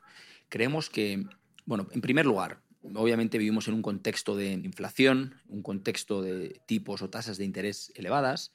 Creemos 0.49 0.91
que, 0.91 1.25
bueno, 1.65 1.89
en 1.93 2.03
primer 2.03 2.27
lugar, 2.27 2.61
obviamente 2.83 3.39
vivimos 3.39 3.67
en 3.67 3.75
un 3.75 3.83
contexto 3.83 4.37
de 4.37 4.53
inflación, 4.53 5.37
un 5.49 5.63
contexto 5.63 6.21
de 6.21 6.61
tipos 6.67 7.01
o 7.01 7.09
tasas 7.09 7.39
de 7.39 7.47
interés 7.47 7.93
elevadas 7.95 8.55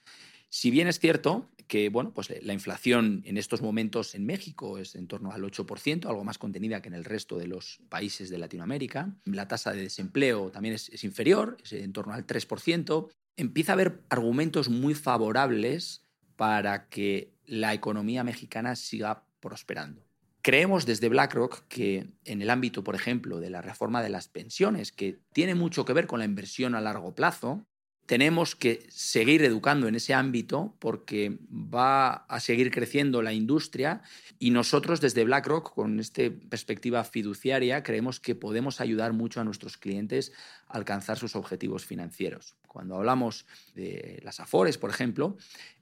si 0.49 0.71
bien 0.71 0.87
es 0.87 0.99
cierto 0.99 1.49
que 1.69 1.89
bueno, 1.89 2.11
pues 2.11 2.33
la 2.41 2.53
inflación 2.53 3.21
en 3.25 3.37
estos 3.37 3.61
momentos 3.61 4.15
en 4.15 4.25
México 4.25 4.79
es 4.79 4.95
en 4.95 5.07
torno 5.07 5.31
al 5.31 5.43
8%, 5.43 6.07
algo 6.07 6.23
más 6.23 6.39
contenida 6.39 6.81
que 6.81 6.89
en 6.89 6.95
el 6.95 7.05
resto 7.05 7.37
de 7.37 7.45
los 7.45 7.79
países 7.89 8.31
de 8.31 8.39
Latinoamérica, 8.39 9.15
la 9.25 9.47
tasa 9.47 9.71
de 9.71 9.83
desempleo 9.83 10.49
también 10.49 10.73
es, 10.73 11.03
inferior, 11.03 11.57
es 11.63 11.73
en 11.73 11.93
torno 11.93 12.13
al 12.13 12.25
3%, 12.25 13.09
empieza 13.37 13.71
a 13.71 13.75
haber 13.75 14.01
argumentos 14.09 14.67
muy 14.67 14.95
favorables 14.95 16.03
para 16.35 16.89
que 16.89 17.35
la 17.45 17.75
economía 17.75 18.23
mexicana 18.23 18.75
siga 18.75 19.23
prosperando. 19.39 20.03
Creemos 20.41 20.87
desde 20.87 21.09
BlackRock 21.09 21.67
que 21.67 22.09
en 22.25 22.41
el 22.41 22.49
ámbito, 22.49 22.83
por 22.83 22.95
ejemplo, 22.95 23.39
de 23.39 23.51
la 23.51 23.61
reforma 23.61 24.01
de 24.01 24.09
las 24.09 24.27
pensiones, 24.27 24.91
que 24.91 25.19
tiene 25.33 25.53
mucho 25.53 25.85
que 25.85 25.93
ver 25.93 26.07
con 26.07 26.17
la 26.17 26.25
inversión 26.25 26.73
a 26.73 26.81
largo 26.81 27.13
plazo, 27.13 27.67
tenemos 28.09 28.55
que 28.55 28.87
seguir 28.89 29.43
educando 29.43 29.87
en 29.87 29.93
ese 29.93 30.15
ámbito 30.15 30.73
porque 30.79 31.37
va 31.51 32.25
a 32.27 32.39
seguir 32.39 32.71
creciendo 32.71 33.21
la 33.21 33.33
industria 33.33 34.01
y 34.39 34.49
nosotros 34.49 34.99
desde 34.99 35.25
BlackRock, 35.25 35.75
con 35.75 35.99
esta 35.99 36.23
perspectiva 36.49 37.03
fiduciaria, 37.03 37.83
creemos 37.83 38.19
que 38.19 38.33
podemos 38.33 38.81
ayudar 38.81 39.13
mucho 39.13 39.41
a 39.41 39.43
nuestros 39.43 39.77
clientes 39.77 40.31
alcanzar 40.69 41.17
sus 41.17 41.35
objetivos 41.35 41.85
financieros. 41.85 42.55
Cuando 42.67 42.95
hablamos 42.95 43.47
de 43.73 44.21
las 44.23 44.39
Afores, 44.39 44.77
por 44.77 44.91
ejemplo, 44.91 45.35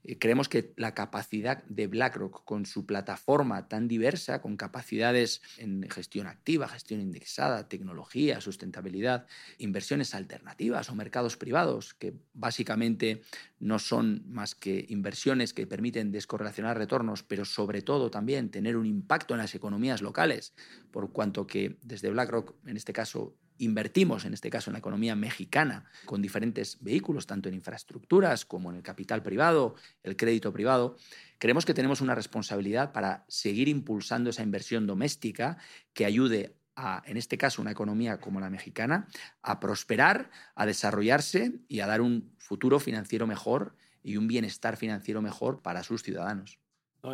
eh, 0.04 0.18
creemos 0.18 0.48
que 0.48 0.72
la 0.76 0.94
capacidad 0.94 1.62
de 1.64 1.86
BlackRock 1.86 2.44
con 2.44 2.64
su 2.64 2.86
plataforma 2.86 3.68
tan 3.68 3.86
diversa, 3.86 4.40
con 4.40 4.56
capacidades 4.56 5.42
en 5.58 5.86
gestión 5.90 6.26
activa, 6.26 6.66
gestión 6.66 7.02
indexada, 7.02 7.68
tecnología, 7.68 8.40
sustentabilidad, 8.40 9.26
inversiones 9.58 10.14
alternativas 10.14 10.88
o 10.88 10.94
mercados 10.94 11.36
privados, 11.36 11.92
que 11.92 12.14
básicamente 12.32 13.20
no 13.60 13.78
son 13.78 14.22
más 14.26 14.54
que 14.54 14.86
inversiones 14.88 15.52
que 15.52 15.66
permiten 15.66 16.10
descorrelacionar 16.10 16.78
retornos, 16.78 17.22
pero 17.22 17.44
sobre 17.44 17.82
todo 17.82 18.10
también 18.10 18.50
tener 18.50 18.78
un 18.78 18.86
impacto 18.86 19.34
en 19.34 19.38
las 19.38 19.54
economías 19.54 20.00
locales, 20.00 20.54
por 20.90 21.12
cuanto 21.12 21.46
que 21.46 21.76
desde 21.82 22.08
BlackRock, 22.08 22.54
en 22.66 22.78
este 22.78 22.94
caso, 22.94 23.36
invertimos, 23.58 24.24
en 24.24 24.34
este 24.34 24.50
caso 24.50 24.70
en 24.70 24.72
la 24.74 24.78
economía 24.78 25.14
mexicana, 25.14 25.84
con 26.04 26.22
diferentes 26.22 26.78
vehículos, 26.80 27.26
tanto 27.26 27.48
en 27.48 27.54
infraestructuras 27.54 28.44
como 28.44 28.70
en 28.70 28.76
el 28.76 28.82
capital 28.82 29.22
privado, 29.22 29.74
el 30.02 30.16
crédito 30.16 30.52
privado, 30.52 30.96
creemos 31.38 31.64
que 31.64 31.74
tenemos 31.74 32.00
una 32.00 32.14
responsabilidad 32.14 32.92
para 32.92 33.24
seguir 33.28 33.68
impulsando 33.68 34.30
esa 34.30 34.42
inversión 34.42 34.86
doméstica 34.86 35.58
que 35.92 36.04
ayude 36.04 36.54
a, 36.76 37.02
en 37.06 37.16
este 37.16 37.36
caso, 37.38 37.60
una 37.60 37.72
economía 37.72 38.20
como 38.20 38.40
la 38.40 38.50
mexicana, 38.50 39.08
a 39.42 39.58
prosperar, 39.58 40.30
a 40.54 40.64
desarrollarse 40.64 41.60
y 41.68 41.80
a 41.80 41.86
dar 41.86 42.00
un 42.00 42.32
futuro 42.38 42.78
financiero 42.78 43.26
mejor 43.26 43.74
y 44.02 44.16
un 44.16 44.28
bienestar 44.28 44.76
financiero 44.76 45.20
mejor 45.20 45.60
para 45.60 45.82
sus 45.82 46.02
ciudadanos. 46.02 46.58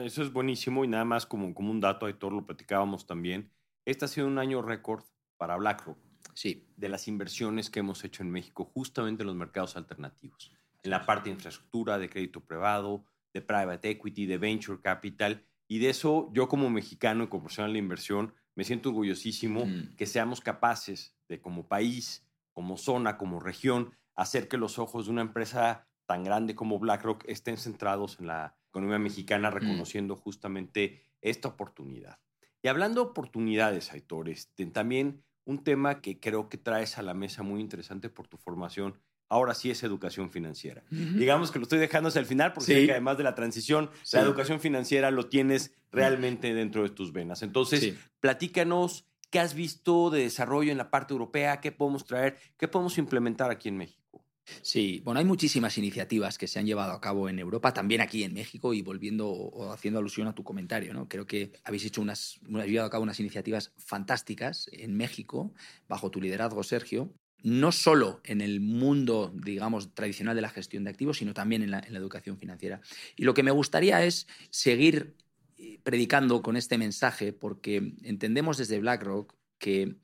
eso 0.03 0.23
es 0.23 0.33
buenísimo 0.33 0.85
y 0.85 0.89
nada 0.89 1.05
más 1.05 1.25
como, 1.25 1.55
como 1.55 1.71
un 1.71 1.81
dato, 1.81 2.09
Héctor, 2.09 2.33
lo 2.33 2.45
platicábamos 2.45 3.07
también. 3.07 3.51
Este 3.87 4.05
ha 4.05 4.09
sido 4.09 4.27
un 4.27 4.39
año 4.39 4.61
récord 4.61 5.05
para 5.37 5.57
BlackRock 5.57 6.04
sí. 6.35 6.67
de 6.77 6.89
las 6.89 7.09
inversiones 7.09 7.71
que 7.71 7.81
hemos 7.81 8.05
hecho 8.05 8.23
en 8.23 8.31
México 8.31 8.65
justamente 8.65 9.23
en 9.23 9.29
los 9.29 9.37
mercados 9.37 9.77
alternativos, 9.77 10.53
en 10.83 10.91
la 10.91 11.05
parte 11.07 11.31
de 11.31 11.35
infraestructura, 11.35 11.99
de 11.99 12.11
crédito 12.11 12.41
privado, 12.41 13.05
de 13.33 13.41
private 13.41 13.91
equity, 13.91 14.27
de 14.27 14.39
venture 14.39 14.81
capital. 14.81 15.45
Y 15.67 15.79
de 15.79 15.91
eso 15.91 16.31
yo 16.33 16.49
como 16.49 16.69
mexicano 16.71 17.25
y 17.25 17.29
como 17.29 17.45
profesional 17.45 17.73
de 17.73 17.79
inversión 17.79 18.35
me 18.55 18.65
siento 18.65 18.91
orgullosísimo 18.91 19.67
Mm. 19.67 19.97
que 19.97 20.07
seamos 20.07 20.41
capaces 20.41 21.17
de, 21.29 21.41
como 21.41 21.67
país, 21.67 22.27
como 22.53 22.77
zona, 22.77 23.17
como 23.17 23.41
región, 23.41 23.93
hacer 24.15 24.47
que 24.47 24.59
los 24.59 24.79
ojos 24.79 25.07
de 25.07 25.13
una 25.13 25.23
empresa 25.23 25.89
tan 26.07 26.23
grande 26.23 26.55
como 26.55 26.79
BlackRock 26.79 27.25
estén 27.27 27.57
centrados 27.57 28.21
en 28.21 28.27
la 28.29 28.57
economía 28.69 28.99
mexicana, 28.99 29.51
reconociendo 29.51 30.17
justamente 30.17 31.03
esta 31.21 31.49
oportunidad. 31.49 32.19
Y 32.63 32.69
hablando 32.69 33.03
de 33.03 33.11
oportunidades, 33.11 33.93
Aitor, 33.93 34.29
este, 34.29 34.67
también 34.67 35.25
un 35.45 35.63
tema 35.63 36.01
que 36.01 36.19
creo 36.21 36.49
que 36.49 36.57
traes 36.59 36.99
a 36.99 37.03
la 37.03 37.15
mesa 37.15 37.43
muy 37.43 37.61
interesante 37.61 38.09
por 38.09 38.27
tu 38.29 38.37
formación, 38.37 38.99
ahora 39.29 39.55
sí 39.55 39.71
es 39.71 39.83
educación 39.83 40.31
financiera. 40.31 40.85
Digamos 40.91 41.51
que 41.51 41.59
lo 41.59 41.65
estoy 41.65 41.79
dejando 41.79 42.09
hacia 42.09 42.21
el 42.21 42.27
final 42.27 42.53
porque 42.53 42.67
Sí. 42.75 42.81
sé 42.81 42.87
que 42.87 42.93
además 42.93 43.19
de 43.19 43.25
la 43.25 43.35
transición, 43.35 43.91
Sí. 44.03 44.17
la 44.17 44.23
educación 44.23 44.61
financiera 44.61 45.11
lo 45.11 45.29
tienes 45.29 45.75
realmente 45.91 46.55
dentro 46.55 46.83
de 46.83 46.91
tus 46.91 47.13
venas. 47.13 47.43
Entonces, 47.43 47.81
Sí. 47.81 47.99
platícanos 48.21 49.07
qué 49.31 49.41
has 49.41 49.55
visto 49.55 50.11
de 50.11 50.21
desarrollo 50.23 50.71
en 50.73 50.79
la 50.79 50.91
parte 50.91 51.13
europea, 51.13 51.61
qué 51.61 51.73
podemos 51.73 52.05
traer, 52.07 52.37
qué 52.57 52.69
podemos 52.69 52.97
implementar 52.99 53.51
aquí 53.51 53.69
en 53.69 53.77
México. 53.77 54.24
Sí, 54.63 55.01
bueno, 55.05 55.21
hay 55.21 55.25
muchísimas 55.25 55.79
iniciativas 55.79 56.37
que 56.37 56.47
se 56.47 56.59
han 56.59 56.67
llevado 56.67 56.93
a 56.93 57.01
cabo 57.01 57.29
en 57.29 57.39
Europa, 57.39 57.73
también 57.73 58.01
aquí 58.01 58.25
en 58.25 58.35
México, 58.35 58.75
y 58.75 58.83
volviendo 58.83 59.29
o 59.29 59.73
haciendo 59.73 60.01
alusión 60.01 60.29
a 60.29 60.35
tu 60.35 60.45
comentario, 60.45 60.93
¿no? 60.93 61.09
Creo 61.09 61.27
que 61.27 61.53
habéis 61.65 61.85
hecho 61.87 62.03
unas, 62.03 62.39
habéis 62.49 62.73
llevado 62.73 62.89
a 62.89 62.91
cabo 62.91 63.03
unas 63.05 63.21
iniciativas 63.21 63.73
fantásticas 63.79 64.69
en 64.73 64.97
México, 64.97 65.55
bajo 65.89 66.11
tu 66.11 66.21
liderazgo, 66.21 66.63
Sergio, 66.63 67.15
no 67.43 67.73
solo 67.73 68.21
en 68.25 68.41
el 68.41 68.61
mundo, 68.61 69.33
digamos, 69.35 69.95
tradicional 69.95 70.35
de 70.35 70.43
la 70.43 70.51
gestión 70.51 70.85
de 70.85 70.91
activos, 70.91 71.19
sino 71.19 71.35
también 71.35 71.63
en 71.63 71.71
la, 71.71 71.79
en 71.79 71.93
la 71.93 71.99
educación 71.99 72.39
financiera. 72.39 72.81
Y 73.17 73.25
lo 73.25 73.35
que 73.35 73.43
me 73.43 73.51
gustaría 73.51 74.05
es 74.05 74.27
seguir 74.51 75.15
eh, 75.57 75.79
predicando 75.83 76.43
con 76.43 76.57
este 76.57 76.79
mensaje, 76.79 77.33
porque 77.33 77.95
entendemos 78.03 78.57
desde 78.57 78.79
BlackRock 78.79 79.35
que 79.59 79.97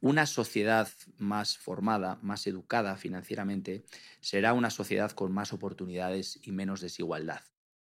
una 0.00 0.26
sociedad 0.26 0.88
más 1.18 1.58
formada, 1.58 2.18
más 2.22 2.46
educada 2.46 2.96
financieramente, 2.96 3.84
será 4.20 4.54
una 4.54 4.70
sociedad 4.70 5.10
con 5.12 5.32
más 5.32 5.52
oportunidades 5.52 6.38
y 6.42 6.52
menos 6.52 6.80
desigualdad. 6.80 7.42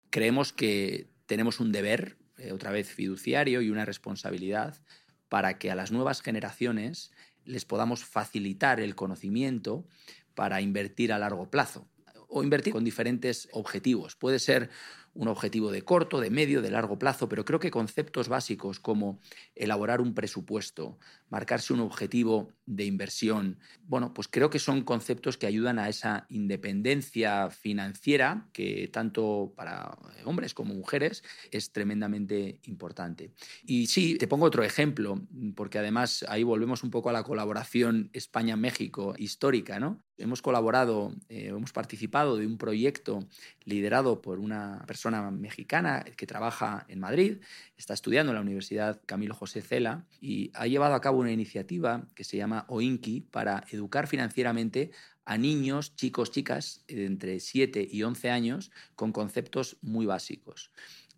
Creemos 0.09 0.53
que 0.53 1.09
tenemos 1.25 1.59
un 1.59 1.71
deber, 1.71 2.17
eh, 2.37 2.51
otra 2.53 2.71
vez 2.71 2.89
fiduciario, 2.89 3.61
y 3.61 3.69
una 3.69 3.85
responsabilidad 3.85 4.81
para 5.27 5.57
que 5.57 5.71
a 5.71 5.75
las 5.75 5.91
nuevas 5.91 6.21
generaciones 6.21 7.11
les 7.43 7.65
podamos 7.65 8.05
facilitar 8.05 8.79
el 8.79 8.95
conocimiento 8.95 9.87
para 10.35 10.61
invertir 10.61 11.11
a 11.11 11.19
largo 11.19 11.49
plazo 11.49 11.89
o 12.27 12.43
invertir 12.43 12.73
con 12.73 12.83
diferentes 12.83 13.47
objetivos. 13.51 14.15
Puede 14.15 14.39
ser 14.39 14.69
un 15.15 15.29
objetivo 15.29 15.71
de 15.71 15.81
corto, 15.81 16.19
de 16.19 16.29
medio, 16.29 16.61
de 16.61 16.69
largo 16.69 16.99
plazo, 16.99 17.27
pero 17.27 17.45
creo 17.45 17.59
que 17.59 17.71
conceptos 17.71 18.27
básicos 18.27 18.79
como 18.79 19.19
elaborar 19.55 20.01
un 20.01 20.13
presupuesto, 20.13 20.99
marcarse 21.29 21.73
un 21.73 21.79
objetivo 21.79 22.51
de 22.65 22.85
inversión, 22.85 23.57
bueno, 23.87 24.13
pues 24.13 24.27
creo 24.27 24.49
que 24.49 24.59
son 24.59 24.83
conceptos 24.83 25.37
que 25.37 25.47
ayudan 25.47 25.79
a 25.79 25.89
esa 25.89 26.25
independencia 26.29 27.49
financiera 27.49 28.49
que 28.51 28.89
tanto 28.91 29.53
para 29.55 29.97
hombres 30.25 30.53
como 30.53 30.73
mujeres 30.73 31.23
es 31.51 31.71
tremendamente 31.71 32.59
importante. 32.63 33.31
Y 33.63 33.87
sí, 33.87 34.17
te 34.17 34.27
pongo 34.27 34.45
otro 34.45 34.63
ejemplo, 34.63 35.21
porque 35.55 35.79
además 35.79 36.25
ahí 36.27 36.43
volvemos 36.43 36.83
un 36.83 36.91
poco 36.91 37.09
a 37.09 37.13
la 37.13 37.23
colaboración 37.23 38.09
España-México 38.13 39.15
histórica, 39.17 39.79
¿no? 39.79 40.04
Hemos 40.17 40.41
colaborado, 40.41 41.13
eh, 41.27 41.47
hemos 41.47 41.73
participado 41.73 42.37
de 42.37 42.47
un 42.47 42.57
proyecto 42.57 43.27
liderado 43.65 44.21
por 44.21 44.39
una 44.39 44.83
persona 44.87 45.29
mexicana 45.31 46.05
que 46.15 46.25
trabaja 46.25 46.85
en 46.87 46.99
Madrid, 46.99 47.37
está 47.77 47.93
estudiando 47.93 48.31
en 48.31 48.35
la 48.35 48.41
Universidad 48.41 49.01
Camilo 49.05 49.35
José 49.35 49.61
Cela 49.61 50.05
y 50.21 50.51
ha 50.53 50.67
llevado 50.67 50.95
a 50.95 51.01
cabo 51.01 51.19
una 51.19 51.31
iniciativa 51.31 52.07
que 52.15 52.23
se 52.23 52.37
llama 52.37 52.65
OINKI 52.69 53.21
para 53.31 53.65
educar 53.71 54.07
financieramente 54.07 54.91
a 55.25 55.37
niños, 55.37 55.95
chicos, 55.95 56.31
chicas 56.31 56.83
de 56.87 57.05
entre 57.05 57.39
7 57.39 57.87
y 57.91 58.03
11 58.03 58.29
años 58.29 58.71
con 58.95 59.11
conceptos 59.11 59.77
muy 59.81 60.05
básicos. 60.05 60.71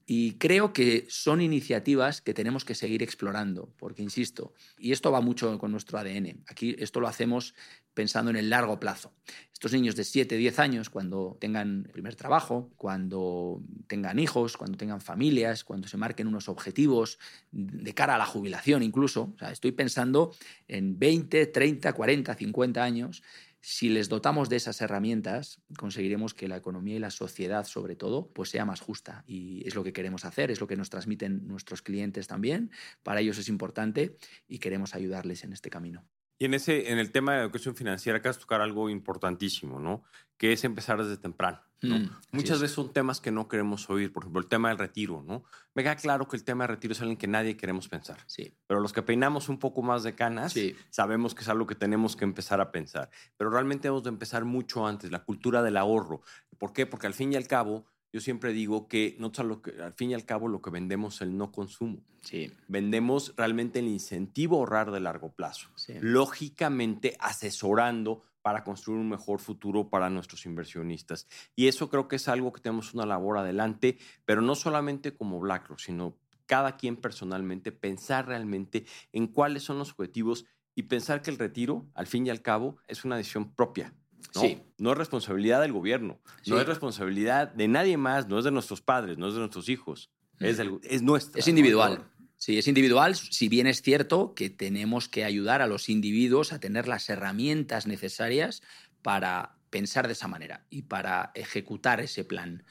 Y 0.10 0.38
creo 0.38 0.72
que 0.72 1.06
son 1.10 1.41
iniciativas 1.41 2.22
que 2.22 2.34
tenemos 2.34 2.63
que 2.63 2.76
seguir 2.76 3.04
explorando, 3.04 3.74
porque, 3.78 4.02
insisto, 4.02 4.54
y 4.78 4.93
esto 4.93 5.12
va 5.12 5.20
mucho 5.20 5.60
con 5.60 5.70
nuestro 5.70 6.00
ADN, 6.00 6.46
aquí 6.48 6.78
esto 6.80 7.02
lo 7.02 7.10
hacemos 7.10 7.54
pensando 7.93 8.32
en 8.32 8.38
el 8.38 8.50
largo 8.50 8.80
plazo. 8.80 9.12
Estos 9.52 9.74
niños 9.74 9.96
de 9.96 10.06
7, 10.06 10.38
10 10.38 10.60
años, 10.60 10.89
cuando 10.89 11.36
tengan 11.41 11.89
primer 11.91 12.15
trabajo, 12.15 12.72
cuando 12.78 13.62
tengan 13.88 14.17
hijos, 14.17 14.56
cuando 14.56 14.78
tengan 14.78 15.02
familias, 15.02 15.65
cuando 15.65 15.89
se 15.89 15.98
marquen 15.98 16.28
unos 16.28 16.48
objetivos 16.48 17.20
de 17.52 17.93
cara 17.93 18.15
a 18.15 18.17
la 18.17 18.26
jubilación 18.26 18.84
incluso, 18.84 19.36
estoy 19.52 19.74
pensando 19.74 20.32
en 20.70 20.98
20, 20.98 21.48
30, 21.48 21.91
40, 21.91 22.36
50 22.36 22.84
años, 22.84 23.24
si 23.62 23.89
les 23.89 24.10
dotamos 24.10 24.50
de 24.50 24.56
esas 24.56 24.82
herramientas, 24.82 25.62
conseguiremos 25.78 26.34
que 26.34 26.48
la 26.48 26.58
economía 26.58 26.96
y 26.96 27.00
la 27.00 27.12
sociedad, 27.12 27.65
sobre 27.65 27.96
todo, 27.96 28.32
pues 28.32 28.50
sea 28.50 28.65
más 28.65 28.82
justa. 28.82 29.24
Y 29.28 29.67
es 29.67 29.76
lo 29.76 29.84
que 29.84 29.93
queremos 29.93 30.26
hacer, 30.26 30.52
es 30.52 30.62
lo 30.62 30.67
que 30.67 30.78
nos 30.78 30.89
transmiten 30.89 31.48
nuestros 31.48 31.82
clientes 31.82 32.28
también. 32.28 32.72
Para 33.04 33.20
ellos 33.20 33.38
es 33.38 33.50
importante 33.50 34.15
y 34.48 34.60
queremos 34.60 34.96
ayudarles 34.96 35.43
en 35.43 35.54
este 35.54 35.70
camino. 35.70 36.06
Y 36.39 36.45
en, 36.45 36.54
ese, 36.54 36.91
en 36.91 37.00
el 37.00 37.12
tema 37.12 37.34
de 37.34 37.41
educación 37.41 37.76
financiera, 37.76 38.19
acabas 38.19 38.38
de 38.38 38.41
tocar 38.41 38.62
algo 38.62 38.89
importantísimo, 38.89 39.80
¿no? 39.80 40.04
Que 40.38 40.54
es 40.54 40.63
empezar 40.63 41.02
desde 41.02 41.17
temprano. 41.17 41.60
¿no? 41.82 41.97
Mm, 42.00 42.10
Muchas 42.32 42.60
veces 42.60 42.76
son 42.76 42.91
temas 42.93 43.21
que 43.21 43.32
no 43.32 43.47
queremos 43.47 43.89
oír, 43.89 44.12
por 44.13 44.23
ejemplo, 44.23 44.39
el 44.41 44.47
tema 44.47 44.69
del 44.69 44.78
retiro, 44.78 45.23
¿no? 45.26 45.43
Me 45.76 45.84
queda 45.84 45.95
claro 45.95 46.28
que 46.28 46.36
el 46.38 46.43
tema 46.43 46.63
del 46.65 46.76
retiro 46.76 46.91
es 46.93 47.02
algo 47.02 47.12
en 47.12 47.17
que 47.17 47.28
nadie 47.28 47.56
queremos 47.58 47.88
pensar. 47.88 48.17
Sí, 48.28 48.54
Pero 48.67 48.80
los 48.80 48.93
que 48.93 49.02
peinamos 49.04 49.50
un 49.50 49.58
poco 49.60 49.82
más 49.82 50.04
de 50.04 50.13
canas, 50.15 50.54
Sí. 50.54 50.76
sabemos 50.89 51.34
que 51.36 51.41
es 51.41 51.50
algo 51.50 51.65
que 51.67 51.76
tenemos 51.76 52.15
que 52.15 52.23
empezar 52.26 52.62
a 52.62 52.71
pensar. 52.71 53.10
Pero 53.38 53.50
realmente 53.50 53.88
hemos 53.88 54.04
de 54.04 54.10
empezar 54.10 54.45
mucho 54.45 54.86
antes, 54.88 55.12
la 55.12 55.23
cultura 55.23 55.62
del 55.63 55.78
ahorro. 55.78 56.21
¿Por 56.60 56.73
qué? 56.73 56.86
Porque 56.86 57.08
al 57.08 57.13
fin 57.13 57.34
y 57.34 57.36
al 57.36 57.47
cabo, 57.47 57.86
yo 58.12 58.22
siempre 58.22 58.54
digo 58.54 58.88
que, 58.88 59.15
no 59.20 59.32
solo 59.34 59.62
que 59.62 59.82
al 59.82 59.93
fin 59.93 60.12
y 60.12 60.13
al 60.13 60.26
cabo 60.26 60.48
lo 60.48 60.62
que 60.62 60.70
vendemos 60.70 61.15
es 61.15 61.22
el 61.22 61.38
no 61.38 61.52
consumo. 61.52 62.04
sí, 62.22 62.52
Vendemos 62.67 63.34
realmente 63.38 63.80
el 63.80 63.88
incentivo 63.88 64.56
a 64.56 64.60
ahorrar 64.60 64.91
de 64.91 65.00
largo 65.00 65.32
plazo. 65.34 65.70
sí. 65.76 65.93
Lógicamente 66.00 67.15
asesorando 67.20 68.24
para 68.41 68.63
construir 68.63 69.02
un 69.02 69.10
mejor 69.10 69.39
futuro 69.39 69.89
para 69.89 70.10
nuestros 70.10 70.46
inversionistas. 70.46 71.28
Y 71.54 71.67
eso 71.67 71.89
creo 71.89 72.08
que 72.08 72.15
es 72.15 72.30
algo 72.30 72.54
que 72.54 72.62
tenemos 72.62 72.93
una 72.93 73.06
labor 73.06 73.38
adelante, 73.38 73.98
pero 74.24 74.41
no 74.41 74.56
solamente 74.56 75.13
como 75.13 75.39
BlackRock, 75.41 75.80
sino 75.80 76.17
cada 76.46 76.78
quien 76.78 76.96
personalmente, 76.96 77.74
pensar 77.74 78.26
realmente 78.28 78.86
en 79.12 79.28
cuáles 79.28 79.63
son 79.63 79.80
los 79.80 79.91
objetivos 79.91 80.46
y 80.76 80.84
pensar 80.84 81.22
que 81.22 81.30
el 81.30 81.38
retiro, 81.38 81.88
al 81.93 82.08
fin 82.08 82.26
y 82.26 82.30
al 82.30 82.41
cabo, 82.41 82.78
es 82.88 83.04
una 83.04 83.17
decisión 83.17 83.54
propia. 83.54 83.93
¿No? 84.36 84.42
Sí. 84.42 84.60
no 84.78 84.92
es 84.92 84.98
responsabilidad 84.98 85.62
del 85.62 85.72
gobierno, 85.74 86.20
no 86.46 86.60
es 86.60 86.68
responsabilidad 86.68 87.50
de 87.54 87.68
nadie 87.68 87.98
más, 87.98 88.28
no 88.28 88.38
es 88.40 88.46
de 88.46 88.52
nuestros 88.52 88.82
padres, 88.82 89.18
no 89.18 89.28
es 89.28 89.34
de 89.34 89.40
nuestros 89.40 89.70
hijos, 89.70 90.10
es, 90.40 90.58
del- 90.58 90.80
es 90.84 91.02
nuestra. 91.02 91.40
Es 91.40 91.48
¿no? 91.48 91.52
individual. 91.52 92.04
Sí, 92.40 92.60
es 92.60 92.68
individual, 92.68 93.16
si 93.16 93.50
bien 93.50 93.66
es 93.66 93.82
cierto 93.82 94.36
que 94.36 94.52
tenemos 94.52 95.10
que 95.10 95.26
ayudar 95.26 95.63
a 95.63 95.68
los 95.68 95.90
individuos 95.90 96.54
a 96.54 96.60
tener 96.60 96.88
las 96.88 97.10
herramientas 97.10 97.88
necesarias 97.88 98.62
para 99.02 99.56
pensar 99.72 100.06
de 100.06 100.13
esa 100.13 100.28
manera 100.28 100.66
y 100.70 100.84
para 100.84 101.32
ejecutar 101.34 102.00
ese 102.00 102.24
plan. 102.24 102.63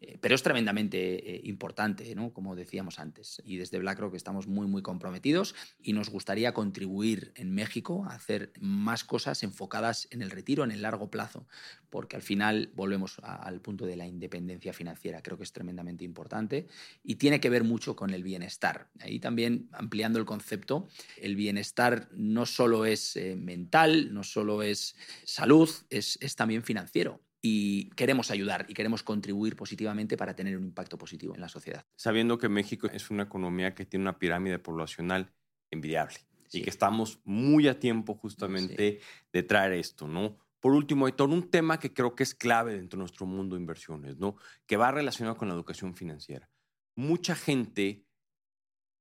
Eh, 0.00 0.18
Pero 0.20 0.34
es 0.34 0.42
tremendamente 0.42 1.34
eh, 1.34 1.40
importante, 1.44 2.14
¿no? 2.14 2.32
como 2.32 2.54
decíamos 2.54 2.98
antes. 2.98 3.42
Y 3.44 3.56
desde 3.56 3.78
BlackRock 3.78 4.14
estamos 4.14 4.46
muy, 4.46 4.66
muy 4.66 4.82
comprometidos 4.82 5.54
y 5.82 5.92
nos 5.92 6.10
gustaría 6.10 6.54
contribuir 6.54 7.32
en 7.34 7.54
México 7.54 8.04
a 8.04 8.14
hacer 8.14 8.52
más 8.60 9.04
cosas 9.04 9.42
enfocadas 9.42 10.08
en 10.10 10.22
el 10.22 10.30
retiro, 10.30 10.64
en 10.64 10.70
el 10.70 10.82
largo 10.82 11.10
plazo, 11.10 11.46
porque 11.90 12.16
al 12.16 12.22
final 12.22 12.70
volvemos 12.74 13.18
al 13.22 13.60
punto 13.60 13.86
de 13.86 13.96
la 13.96 14.06
independencia 14.06 14.72
financiera. 14.72 15.22
Creo 15.22 15.36
que 15.36 15.44
es 15.44 15.52
tremendamente 15.52 16.04
importante 16.04 16.68
y 17.02 17.16
tiene 17.16 17.40
que 17.40 17.50
ver 17.50 17.64
mucho 17.64 17.96
con 17.96 18.10
el 18.10 18.22
bienestar. 18.22 18.88
Ahí 19.00 19.18
también, 19.18 19.68
ampliando 19.72 20.18
el 20.18 20.24
concepto, 20.24 20.88
el 21.16 21.34
bienestar 21.36 22.08
no 22.12 22.46
solo 22.46 22.84
es 22.84 23.16
eh, 23.16 23.36
mental, 23.36 24.12
no 24.12 24.22
solo 24.22 24.62
es 24.62 24.94
salud, 25.24 25.68
es, 25.90 26.18
es 26.20 26.36
también 26.36 26.62
financiero. 26.62 27.20
Y 27.40 27.90
queremos 27.90 28.30
ayudar 28.32 28.66
y 28.68 28.74
queremos 28.74 29.02
contribuir 29.04 29.54
positivamente 29.54 30.16
para 30.16 30.34
tener 30.34 30.56
un 30.56 30.64
impacto 30.64 30.98
positivo 30.98 31.34
en 31.34 31.40
la 31.40 31.48
sociedad. 31.48 31.84
sabiendo 31.96 32.36
que 32.38 32.48
México 32.48 32.88
es 32.92 33.10
una 33.10 33.22
economía 33.24 33.74
que 33.74 33.84
tiene 33.86 34.02
una 34.04 34.18
pirámide 34.18 34.58
poblacional 34.58 35.32
envidiable 35.70 36.16
Sí. 36.48 36.58
y 36.60 36.62
que 36.62 36.70
estamos 36.70 37.20
muy 37.24 37.68
a 37.68 37.78
tiempo 37.78 38.14
justamente 38.14 39.00
de 39.32 39.42
traer 39.42 39.72
esto, 39.74 40.08
¿no? 40.08 40.38
Por 40.60 40.72
último, 40.72 41.06
Héctor, 41.06 41.28
un 41.28 41.50
tema 41.50 41.78
que 41.78 41.92
creo 41.92 42.16
que 42.16 42.24
es 42.24 42.34
clave 42.34 42.74
dentro 42.74 42.96
de 42.96 43.02
nuestro 43.02 43.26
mundo 43.26 43.54
de 43.54 43.60
inversiones, 43.60 44.16
¿no? 44.16 44.34
Que 44.66 44.76
va 44.76 44.90
relacionado 44.90 45.36
con 45.36 45.46
la 45.46 45.54
educación 45.54 45.94
financiera. 45.94 46.50
Mucha 46.96 47.36
gente 47.36 48.06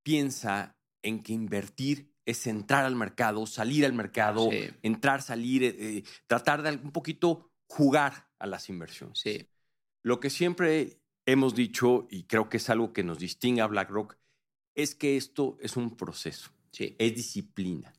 piensa 0.03 0.77
en 1.01 1.23
que 1.23 1.33
invertir 1.33 2.13
es 2.25 2.45
entrar 2.47 2.85
al 2.85 2.95
mercado, 2.95 3.45
salir 3.47 3.85
al 3.85 3.93
mercado, 3.93 4.49
Sí. 4.51 4.69
entrar, 4.81 5.21
salir, 5.21 5.63
eh, 5.63 5.75
eh, 5.79 6.03
tratar 6.27 6.61
de 6.61 6.71
un 6.71 6.91
poquito 6.91 7.49
jugar 7.67 8.27
a 8.39 8.47
las 8.47 8.69
inversiones. 8.69 9.19
Sí, 9.19 9.47
Lo 10.03 10.19
que 10.19 10.29
siempre 10.29 10.99
hemos 11.25 11.53
dicho, 11.55 12.07
y 12.09 12.23
creo 12.23 12.47
que 12.49 12.57
es 12.57 12.69
algo 12.69 12.93
que 12.93 13.03
nos 13.03 13.19
distingue 13.19 13.61
a 13.61 13.67
BlackRock, 13.67 14.15
es 14.75 14.95
que 14.95 15.17
esto 15.17 15.57
es 15.61 15.75
un 15.77 15.95
proceso. 15.97 16.51
Sí. 16.71 16.95
es 16.99 17.15
disciplina, 17.15 17.91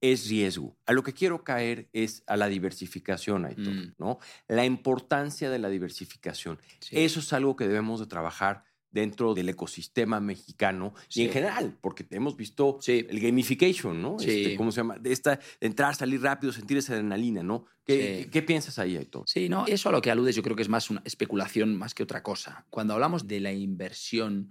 es 0.00 0.28
riesgo. 0.28 0.74
A 0.86 0.92
lo 0.94 1.02
que 1.02 1.12
quiero 1.12 1.44
caer 1.44 1.90
es 1.92 2.22
a 2.26 2.36
la 2.38 2.48
diversificación, 2.48 3.44
Aitor, 3.44 3.74
Mm. 3.74 3.94
¿no? 3.98 4.18
La 4.48 4.64
importancia 4.64 5.50
de 5.50 5.58
la 5.58 5.68
diversificación. 5.68 6.58
Sí. 6.80 6.96
Eso 6.98 7.20
es 7.20 7.32
algo 7.34 7.56
que 7.56 7.68
debemos 7.68 8.00
de 8.00 8.06
trabajar 8.06 8.64
dentro 8.92 9.34
del 9.34 9.48
ecosistema 9.48 10.20
mexicano 10.20 10.94
Sí. 11.08 11.22
y 11.22 11.24
en 11.26 11.32
general, 11.32 11.78
porque 11.80 12.06
hemos 12.10 12.36
visto 12.36 12.78
Sí. 12.80 13.06
el 13.08 13.18
gamification, 13.20 14.00
¿no? 14.00 14.18
Sí. 14.18 14.30
Este, 14.42 14.56
¿Cómo 14.56 14.70
se 14.70 14.76
llama? 14.76 14.98
De 14.98 15.12
esta, 15.12 15.36
de 15.60 15.66
entrar, 15.66 15.94
salir 15.96 16.20
rápido, 16.22 16.52
sentir 16.52 16.76
esa 16.78 16.92
adrenalina, 16.92 17.42
¿no? 17.42 17.64
¿Qué, 17.84 17.94
Sí. 17.94 18.24
qué- 18.24 18.30
qué 18.30 18.42
piensas 18.42 18.78
ahí, 18.78 18.96
Aitor? 18.96 19.24
Sí, 19.26 19.48
no, 19.48 19.66
eso 19.66 19.88
a 19.88 19.92
lo 19.92 20.00
que 20.02 20.10
aludes 20.10 20.36
yo 20.36 20.42
creo 20.42 20.54
que 20.54 20.62
es 20.62 20.68
más 20.68 20.90
una 20.90 21.02
especulación 21.04 21.74
más 21.76 21.94
que 21.94 22.02
otra 22.02 22.22
cosa. 22.22 22.66
Cuando 22.70 22.94
hablamos 22.94 23.26
de 23.26 23.40
la 23.40 23.52
inversión, 23.52 24.50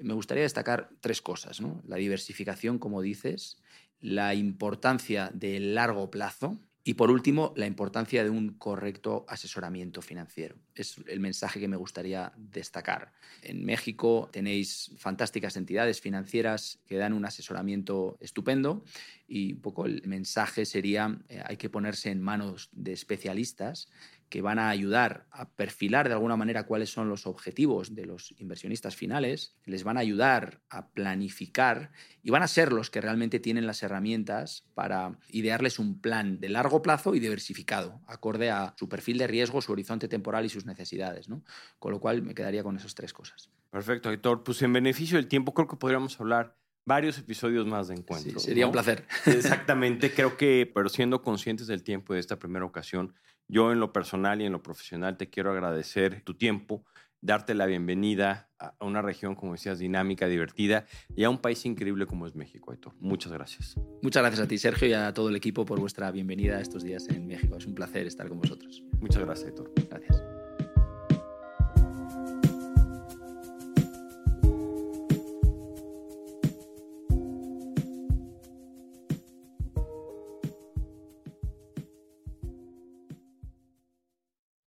me 0.00 0.12
gustaría 0.12 0.42
destacar 0.42 0.90
tres 1.00 1.22
cosas, 1.22 1.60
¿no? 1.60 1.82
La 1.86 1.96
diversificación, 1.96 2.78
como 2.78 3.00
dices, 3.00 3.56
la 4.00 4.34
importancia 4.34 5.30
del 5.32 5.74
largo 5.74 6.10
plazo 6.10 6.58
y 6.88 6.94
por 6.94 7.10
último, 7.10 7.52
la 7.56 7.66
importancia 7.66 8.22
de 8.22 8.30
un 8.30 8.50
correcto 8.50 9.26
asesoramiento 9.28 10.02
financiero. 10.02 10.54
Es 10.72 10.98
el 11.08 11.18
mensaje 11.18 11.58
que 11.58 11.66
me 11.66 11.76
gustaría 11.76 12.32
destacar. 12.36 13.12
En 13.42 13.64
México 13.64 14.30
tenéis 14.32 14.92
fantásticas 14.96 15.56
entidades 15.56 16.00
financieras 16.00 16.78
que 16.86 16.96
dan 16.96 17.12
un 17.12 17.24
asesoramiento 17.24 18.16
estupendo 18.20 18.84
y 19.26 19.54
un 19.54 19.62
poco 19.62 19.86
el 19.86 20.06
mensaje 20.06 20.64
sería 20.64 21.18
eh, 21.28 21.42
hay 21.44 21.56
que 21.56 21.70
ponerse 21.70 22.12
en 22.12 22.22
manos 22.22 22.68
de 22.70 22.92
especialistas 22.92 23.88
que 24.28 24.42
van 24.42 24.58
a 24.58 24.70
ayudar 24.70 25.26
a 25.30 25.48
perfilar 25.50 26.08
de 26.08 26.14
alguna 26.14 26.36
manera 26.36 26.66
cuáles 26.66 26.90
son 26.90 27.08
los 27.08 27.26
objetivos 27.26 27.94
de 27.94 28.06
los 28.06 28.34
inversionistas 28.38 28.96
finales, 28.96 29.54
les 29.64 29.84
van 29.84 29.96
a 29.96 30.00
ayudar 30.00 30.60
a 30.68 30.88
planificar 30.88 31.92
y 32.22 32.30
van 32.30 32.42
a 32.42 32.48
ser 32.48 32.72
los 32.72 32.90
que 32.90 33.00
realmente 33.00 33.38
tienen 33.38 33.66
las 33.66 33.82
herramientas 33.82 34.64
para 34.74 35.18
idearles 35.28 35.78
un 35.78 36.00
plan 36.00 36.40
de 36.40 36.48
largo 36.48 36.82
plazo 36.82 37.14
y 37.14 37.20
diversificado, 37.20 38.00
acorde 38.06 38.50
a 38.50 38.74
su 38.76 38.88
perfil 38.88 39.18
de 39.18 39.26
riesgo, 39.26 39.62
su 39.62 39.72
horizonte 39.72 40.08
temporal 40.08 40.44
y 40.44 40.48
sus 40.48 40.66
necesidades. 40.66 41.28
¿no? 41.28 41.42
Con 41.78 41.92
lo 41.92 42.00
cual 42.00 42.22
me 42.22 42.34
quedaría 42.34 42.62
con 42.62 42.76
esas 42.76 42.94
tres 42.94 43.12
cosas. 43.12 43.50
Perfecto, 43.70 44.08
Aitor. 44.08 44.42
Pues 44.42 44.60
en 44.62 44.72
beneficio 44.72 45.16
del 45.18 45.28
tiempo, 45.28 45.54
creo 45.54 45.68
que 45.68 45.76
podríamos 45.76 46.20
hablar 46.20 46.56
varios 46.86 47.18
episodios 47.18 47.66
más 47.66 47.88
de 47.88 47.94
encuentro. 47.94 48.38
Sí, 48.40 48.46
sería 48.46 48.62
¿no? 48.64 48.68
un 48.68 48.72
placer. 48.72 49.04
Exactamente, 49.26 50.14
creo 50.14 50.36
que, 50.36 50.70
pero 50.72 50.88
siendo 50.88 51.20
conscientes 51.20 51.66
del 51.66 51.82
tiempo 51.82 52.14
de 52.14 52.20
esta 52.20 52.38
primera 52.38 52.64
ocasión, 52.64 53.14
yo 53.48 53.72
en 53.72 53.80
lo 53.80 53.92
personal 53.92 54.40
y 54.40 54.44
en 54.44 54.52
lo 54.52 54.62
profesional 54.62 55.16
te 55.16 55.28
quiero 55.28 55.52
agradecer 55.52 56.22
tu 56.22 56.34
tiempo, 56.34 56.84
darte 57.20 57.54
la 57.54 57.66
bienvenida 57.66 58.50
a 58.58 58.74
una 58.80 59.02
región, 59.02 59.34
como 59.34 59.52
decías, 59.52 59.78
dinámica, 59.78 60.26
divertida 60.26 60.86
y 61.14 61.24
a 61.24 61.30
un 61.30 61.38
país 61.38 61.64
increíble 61.66 62.06
como 62.06 62.26
es 62.26 62.34
México, 62.34 62.72
Héctor. 62.72 62.94
Muchas 63.00 63.32
gracias. 63.32 63.76
Muchas 64.02 64.22
gracias 64.22 64.44
a 64.44 64.48
ti, 64.48 64.58
Sergio, 64.58 64.88
y 64.88 64.92
a 64.92 65.12
todo 65.12 65.28
el 65.28 65.36
equipo 65.36 65.64
por 65.64 65.80
vuestra 65.80 66.10
bienvenida 66.10 66.60
estos 66.60 66.82
días 66.82 67.08
en 67.08 67.26
México. 67.26 67.56
Es 67.56 67.66
un 67.66 67.74
placer 67.74 68.06
estar 68.06 68.28
con 68.28 68.38
vosotros. 68.38 68.82
Muchas 69.00 69.24
gracias, 69.24 69.48
Héctor. 69.48 69.72
Gracias. 69.90 70.35